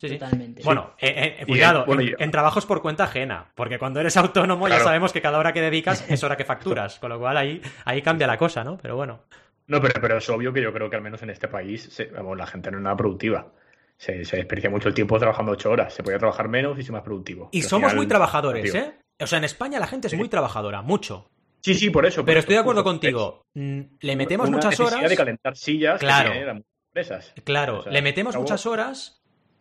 [0.00, 0.18] Sí, sí.
[0.18, 0.62] Totalmente.
[0.62, 4.80] Bueno, eh, eh, cuidado, bueno, en, trabajos por cuenta ajena, porque cuando eres autónomo ya
[4.80, 8.00] sabemos que cada hora que dedicas es hora que facturas, con lo cual ahí, ahí
[8.00, 8.78] cambia la cosa, ¿no?
[8.78, 9.20] Pero bueno.
[9.66, 12.06] No, pero, pero es obvio que yo creo que al menos en este país se-
[12.06, 13.52] vamos, la gente no es nada productiva.
[13.98, 15.92] Se, se desperdicia mucho el tiempo trabajando ocho horas.
[15.92, 17.50] Se podría trabajar menos y ser más productivo.
[17.52, 18.74] Y Pero somos final, muy trabajadores.
[18.74, 18.94] ¿eh?
[19.20, 20.16] O sea, en España la gente es Sí.
[20.16, 21.30] muy trabajadora, mucho.
[21.60, 22.22] Sí, sí, por eso.
[22.22, 23.42] por Pero eso, estoy de acuerdo contigo.
[23.52, 25.10] Mm, Le metemos una muchas necesidad horas.
[25.10, 26.32] de calentar sillas Claro.
[26.32, 27.34] que empresas.
[27.44, 29.19] Claro, O sea, le metemos muchas horas,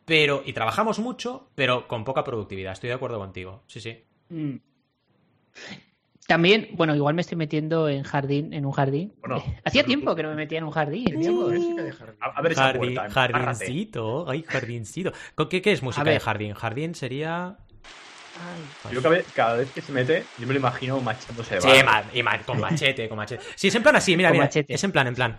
[0.09, 0.41] pero.
[0.45, 2.73] Y trabajamos mucho, pero con poca productividad.
[2.73, 3.63] Estoy de acuerdo contigo.
[3.67, 4.03] Sí, sí.
[4.29, 4.55] Mm.
[6.27, 9.13] También, bueno, igual me estoy metiendo en jardín, en un jardín.
[9.19, 11.05] Bueno, Hacía tiempo que no me metía en un jardín.
[11.05, 12.17] De jardín.
[12.19, 13.09] A, a ver esa Jardín, puerta.
[13.09, 14.29] jardincito.
[14.29, 15.11] Ay, jardincito.
[15.33, 16.53] ¿Con ¿Qué, qué es música de jardín?
[16.53, 17.57] Jardín sería.
[18.41, 18.93] Ay.
[18.93, 21.67] Yo cada vez, cada vez que se mete, yo me lo imagino machándose de Sí,
[22.13, 23.43] y ma- con machete, con machete.
[23.55, 24.45] Sí, es en plan así, mira, Con mira.
[24.45, 24.73] machete.
[24.73, 25.37] Es en plan, en plan.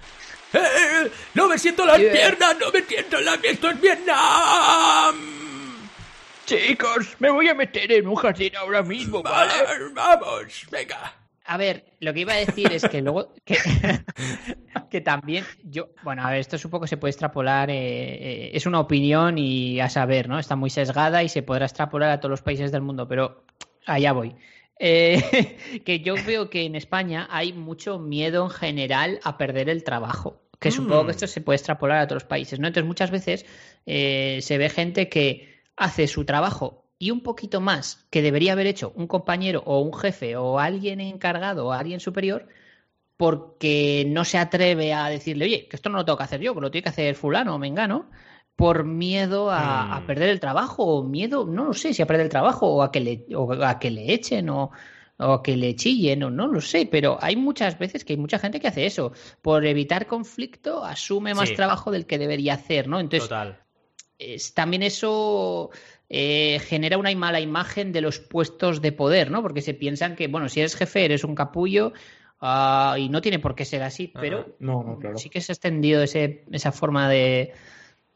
[0.53, 1.11] ¡Eh, eh, eh!
[1.35, 2.13] ¡No me siento las Yeah.
[2.13, 2.57] piernas!
[2.61, 3.55] ¡No me siento las piernas!
[3.55, 5.17] ¡Esto es Vietnam!
[6.47, 9.53] Chicos, me voy a meter en un jardín ahora mismo, ¿vale?
[9.95, 11.15] Vamos, venga.
[11.51, 13.57] A ver, lo que iba a decir es que luego que,
[14.89, 18.67] que también yo, bueno, a ver, esto supongo que se puede extrapolar, eh, eh, es
[18.67, 20.39] una opinión y a saber, ¿no?
[20.39, 23.43] Está muy sesgada y se podrá extrapolar a todos los países del mundo, pero
[23.85, 24.37] allá voy.
[24.79, 29.83] Eh, que yo veo que en España hay mucho miedo en general a perder el
[29.83, 30.41] trabajo.
[30.61, 31.07] Que supongo Mm.
[31.07, 32.69] que esto se puede extrapolar a otros países, ¿no?
[32.69, 33.45] Entonces muchas veces
[33.85, 38.93] se ve gente que hace su trabajo y un poquito más que debería haber hecho
[38.97, 42.49] un compañero o un jefe o alguien encargado o alguien superior
[43.17, 46.55] porque no se atreve a decirle, oye, que esto no lo tengo que hacer yo,
[46.55, 48.11] que lo tiene que hacer fulano o mengano,
[48.57, 50.07] por miedo a, a Mm.
[50.07, 52.91] perder el trabajo o miedo, no lo sé, si a perder el trabajo o a
[52.93, 54.71] que le, o a que le echen o,
[55.19, 58.19] o a que le chillen o no lo sé, pero hay muchas veces que hay
[58.19, 59.13] mucha gente que hace eso.
[59.43, 61.55] Por evitar conflicto asume más Sí.
[61.55, 63.01] trabajo del que debería hacer, ¿no?
[63.01, 63.59] Entonces, Total.
[64.19, 65.71] es- también eso
[66.13, 69.43] eh, genera una mala imagen de los puestos de poder, ¿no?
[69.43, 71.93] Porque se piensan que, bueno, si eres jefe, eres un capullo
[72.41, 75.17] ah, y no tiene por qué ser así, pero No, no, claro.
[75.19, 77.53] sí que se ha extendido ese, esa forma de,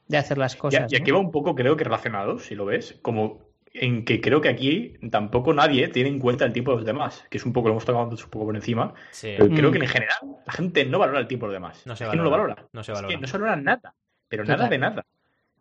[0.09, 0.93] de hacer las cosas.
[0.93, 1.19] y aquí ¿no?
[1.19, 3.43] va un poco, creo que relacionado, si lo ves, como
[3.77, 7.25] en que creo que aquí tampoco nadie tiene en cuenta el tiempo de los demás,
[7.31, 9.35] que es un poco, lo hemos tocado antes un poco por encima, Sí.
[9.37, 9.73] pero creo Mm.
[9.73, 10.17] que en general
[10.47, 11.83] la gente no valora el tiempo de los demás.
[11.87, 12.69] No se es que no lo valora, valora.
[12.73, 13.15] no se Es valora.
[13.15, 13.95] que no se valora nada,
[14.29, 14.59] pero Total.
[14.59, 15.07] nada de nada.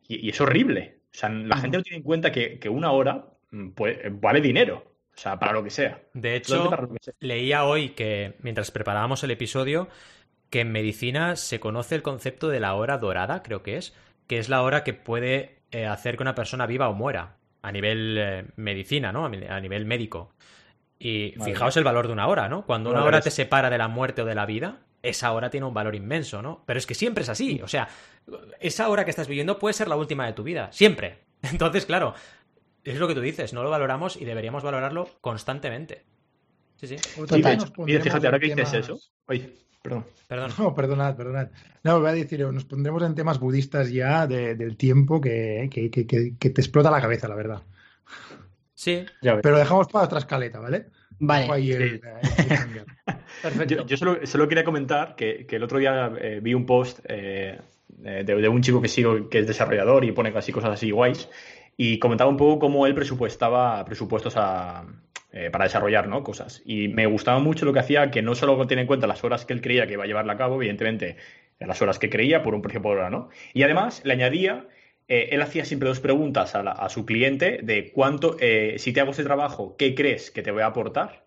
[0.07, 0.99] Y, y es horrible.
[1.13, 4.41] O sea, la gente no tiene en cuenta que, que una hora mm, pues, vale
[4.41, 4.93] dinero.
[5.15, 6.01] O sea, para lo que sea.
[6.13, 7.13] De hecho, sea.
[7.19, 9.87] leía hoy que mientras preparábamos el episodio,
[10.49, 13.93] que en medicina se conoce el concepto de la hora dorada, creo que es,
[14.27, 17.71] que es la hora que puede eh, hacer que una persona viva o muera, a
[17.71, 19.25] nivel eh, medicina, ¿no?
[19.25, 20.33] A nivel médico.
[20.97, 22.65] Y Madre fijaos el valor de una hora, ¿no?
[22.65, 25.67] Cuando una hora te separa de la muerte o de la vida, esa hora tiene
[25.67, 26.63] un valor inmenso, ¿no?
[26.65, 27.87] Pero es que siempre es así, o sea,
[28.59, 31.19] esa hora que estás viviendo puede ser la última de tu vida, siempre.
[31.43, 32.15] Entonces, claro,
[32.83, 36.03] es lo que tú dices, no lo valoramos y deberíamos valorarlo constantemente.
[36.77, 36.95] Sí, sí,
[37.37, 38.99] mira, pondremos fíjate, ahora en que dices temas- eso.
[39.27, 40.05] Oye, perdón.
[40.27, 40.51] perdón.
[40.57, 41.47] No, perdonad, perdonad.
[41.83, 45.89] No, voy a decir, nos pondremos en temas budistas ya de- del tiempo que, que-
[45.91, 47.61] que- que- que te explota la cabeza, la verdad.
[48.73, 49.05] Sí.
[49.21, 50.87] Pero dejamos para otra escaleta, ¿vale?
[51.19, 52.01] Vale, Dejo ahí el- Sí.
[52.21, 52.85] el cliffhanger.
[53.43, 53.85] Perfecto.
[53.85, 58.49] Yo, solo, quería comentar que, el otro día eh, vi un post eh, de, de
[58.49, 61.29] un chico que sigo que es desarrollador y pone casi cosas así guays
[61.77, 64.85] y comentaba un poco cómo él presupuestaba presupuestos a,
[65.31, 66.23] eh, para desarrollar ¿no?
[66.23, 66.61] cosas.
[66.65, 69.45] Y me gustaba mucho lo que hacía, que no solo tiene en cuenta las horas
[69.45, 71.17] que él creía que iba a llevarla a cabo, evidentemente
[71.59, 73.29] las horas que creía por un precio por hora, ¿no?
[73.53, 74.67] Y además le añadía
[75.07, 79.11] eh, él hacía siempre dos preguntas a, su cliente de cuánto, eh, si te hago
[79.11, 81.22] este trabajo, ¿qué crees que te voy a aportar?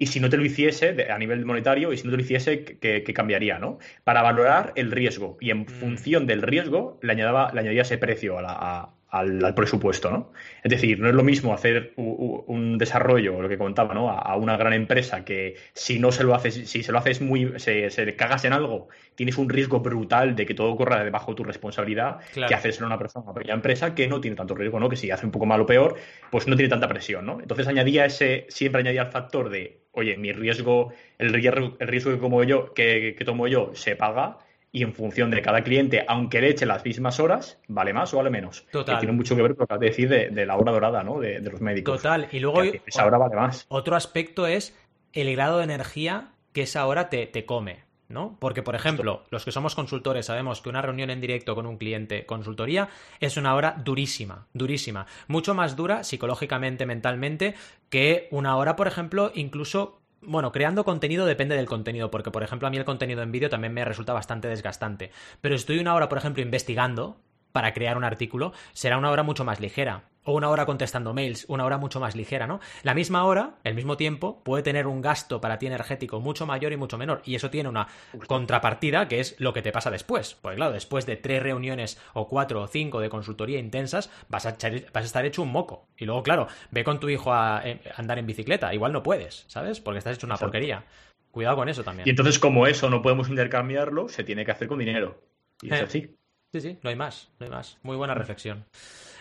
[0.00, 2.64] Y si no te lo hiciese a nivel monetario, y si no te lo hiciese,
[2.64, 3.78] ¿qué, qué cambiaría, no?
[4.02, 5.36] Para valorar el riesgo.
[5.40, 9.44] Y en función del riesgo, le, añadaba, le añadía ese precio a la- a- al,
[9.44, 10.32] al presupuesto, ¿no?
[10.62, 14.10] Es decir, no es lo mismo hacer u- u- un desarrollo, lo que contaba, ¿no?
[14.10, 17.20] A, a una gran empresa que si no se lo haces, si se lo haces
[17.20, 21.32] muy, se, se cagas en algo, tienes un riesgo brutal de que todo corra debajo
[21.32, 22.48] de tu responsabilidad, Claro.
[22.48, 24.88] que haces en una persona, una pequeña empresa que no tiene tanto riesgo, ¿no?
[24.88, 25.96] Que si hace un poco mal o peor,
[26.30, 27.40] pues no tiene tanta presión, ¿no?
[27.40, 32.12] Entonces añadía ese, siempre añadía el factor de, oye, mi riesgo, el riesgo, el riesgo
[32.12, 34.38] que, como yo, que, que tomo yo se paga
[34.72, 38.18] y en función de cada cliente, aunque le eche las mismas horas, vale más o
[38.18, 38.66] vale menos.
[38.70, 38.94] Total.
[38.96, 40.72] Que tiene mucho que ver con lo que acabas de decir de, de la hora
[40.72, 41.18] dorada, ¿no?
[41.18, 41.96] De, de los médicos.
[42.00, 42.28] total.
[42.30, 43.66] Y luego Que esa hora vale más.
[43.68, 44.76] otro aspecto es
[45.12, 48.36] el grado de energía que esa hora te, te come, ¿no?
[48.40, 51.76] Porque, por ejemplo, los que somos consultores sabemos que una reunión en directo con un
[51.76, 52.88] cliente, consultoría,
[53.20, 55.06] es una hora durísima, durísima.
[55.28, 57.54] Mucho más dura psicológicamente, mentalmente,
[57.88, 62.68] que una hora, por ejemplo, incluso bueno, creando contenido depende del contenido, porque por ejemplo
[62.68, 65.10] a mí el contenido en vídeo también me resulta bastante desgastante.
[65.40, 67.20] Pero si estoy una hora, por ejemplo, investigando
[67.52, 70.09] para crear un artículo, será una hora mucho más ligera.
[70.24, 72.60] O una hora contestando mails, una hora mucho más ligera, ¿no?
[72.82, 76.72] La misma hora, el mismo tiempo, puede tener un gasto para ti energético mucho mayor
[76.72, 77.22] y mucho menor.
[77.24, 77.88] Y eso tiene una
[78.26, 80.34] contrapartida que es lo que te pasa después.
[80.40, 84.56] Porque claro, después de tres reuniones o cuatro o cinco de consultoría intensas, vas a,
[84.58, 85.88] echar- vas a estar hecho un moco.
[85.96, 88.74] Y luego, claro, ve con tu hijo a eh, andar en bicicleta.
[88.74, 89.80] Igual no puedes, ¿sabes?
[89.80, 90.52] Porque estás hecho una Exacto.
[90.52, 90.84] porquería.
[91.30, 92.06] Cuidado con eso también.
[92.06, 95.18] Y entonces, como eso no podemos intercambiarlo, se tiene que hacer con dinero.
[95.62, 95.84] Y es Eh.
[95.84, 96.16] así.
[96.52, 97.78] Sí, sí, no hay más, no hay más.
[97.82, 98.64] Muy buena reflexión.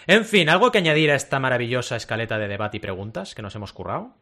[0.10, 3.53] En fin, ¿algo que añadir a esta maravillosa escaleta de debate y preguntas que nos
[3.55, 4.16] hemos currado?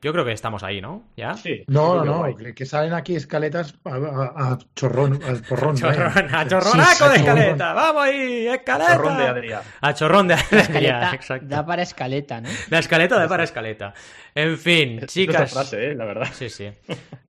[0.00, 1.04] Yo creo que estamos ahí, ¿no?
[1.16, 1.34] ¿Ya?
[1.34, 1.62] Sí.
[1.68, 5.76] No, no, no, que salen aquí escaletas a, a- a chorrón, al porrón.
[5.76, 8.92] Chorrón, a chorronaco Sí, de escaleta, vamos ahí, escaleta.
[8.96, 9.62] Chorrón de Adrián.
[9.80, 11.46] A chorrón de Adrián, escaleta exacto.
[11.48, 12.48] da para escaleta, ¿no?
[12.70, 13.94] La escaleta de para escaleta.
[14.34, 15.52] En fin, chicas.
[15.52, 16.28] frase, eh, la verdad.
[16.32, 16.68] Sí, sí.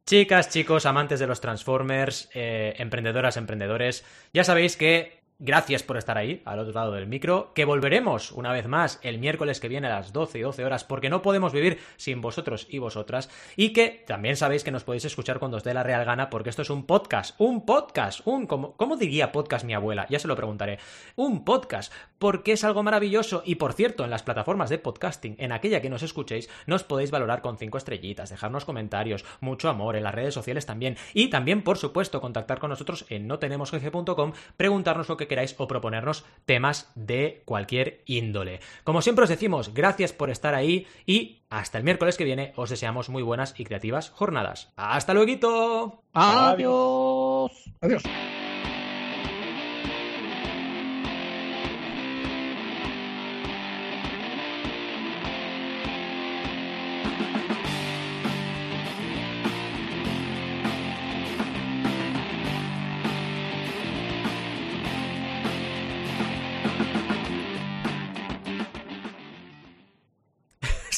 [0.05, 6.17] Chicas, chicos, amantes de los Transformers, eh, emprendedoras, emprendedores, ya sabéis que gracias por estar
[6.17, 9.87] ahí, al otro lado del micro, que volveremos una vez más el miércoles que viene
[9.87, 13.73] a las 12 y 12 horas, porque no podemos vivir sin vosotros y vosotras, y
[13.73, 16.61] que también sabéis que nos podéis escuchar cuando os dé la real gana, porque esto
[16.61, 20.07] es un podcast, un podcast, un, ¿cómo, cómo diría podcast mi abuela?
[20.09, 20.79] Ya se lo preguntaré.
[21.15, 21.91] Un podcast,
[22.23, 25.89] porque es algo maravilloso, y por cierto, en las plataformas de podcasting, en aquella que
[25.89, 30.33] nos escuchéis, nos podéis valorar con cinco estrellitas, dejarnos comentarios, mucho amor, en las redes
[30.33, 35.53] sociales también, y también, por supuesto, contactar con nosotros en notenemosjefe.com, preguntarnos lo que queráis
[35.57, 38.61] o proponernos temas de cualquier índole.
[38.85, 42.69] Como siempre os decimos, gracias por estar ahí y hasta el miércoles que viene os
[42.69, 44.71] deseamos muy buenas y creativas jornadas.
[44.77, 46.03] ¡Hasta luego!
[46.13, 47.51] Adiós.
[47.81, 48.03] Adiós.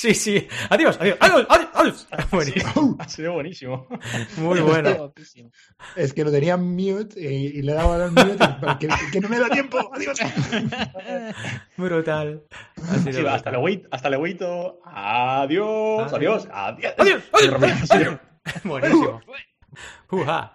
[0.06, 0.48] Sí, sí.
[0.70, 1.70] Adiós, adiós, adiós, adiós.
[1.74, 2.08] adiós.
[2.30, 2.96] Buenísimo.
[3.00, 3.88] Ha sido buenísimo.
[4.38, 4.94] Muy bueno.
[4.94, 5.50] Guapísimo.
[5.96, 9.20] Es que lo tenía en mute y, y le daba al mute pero que, que
[9.20, 9.80] no me da tiempo.
[9.92, 10.20] Adiós.
[11.76, 12.44] Brutal.
[12.88, 13.82] Ha sido Sí, hasta luego.
[13.90, 14.80] Hasta luego.
[14.86, 16.14] Adiós.
[16.14, 16.48] Adiós.
[16.52, 16.94] Adiós.
[17.00, 18.20] Adiós, adiós, adiós.
[18.64, 19.22] Buenísimo.
[20.12, 20.55] Uja.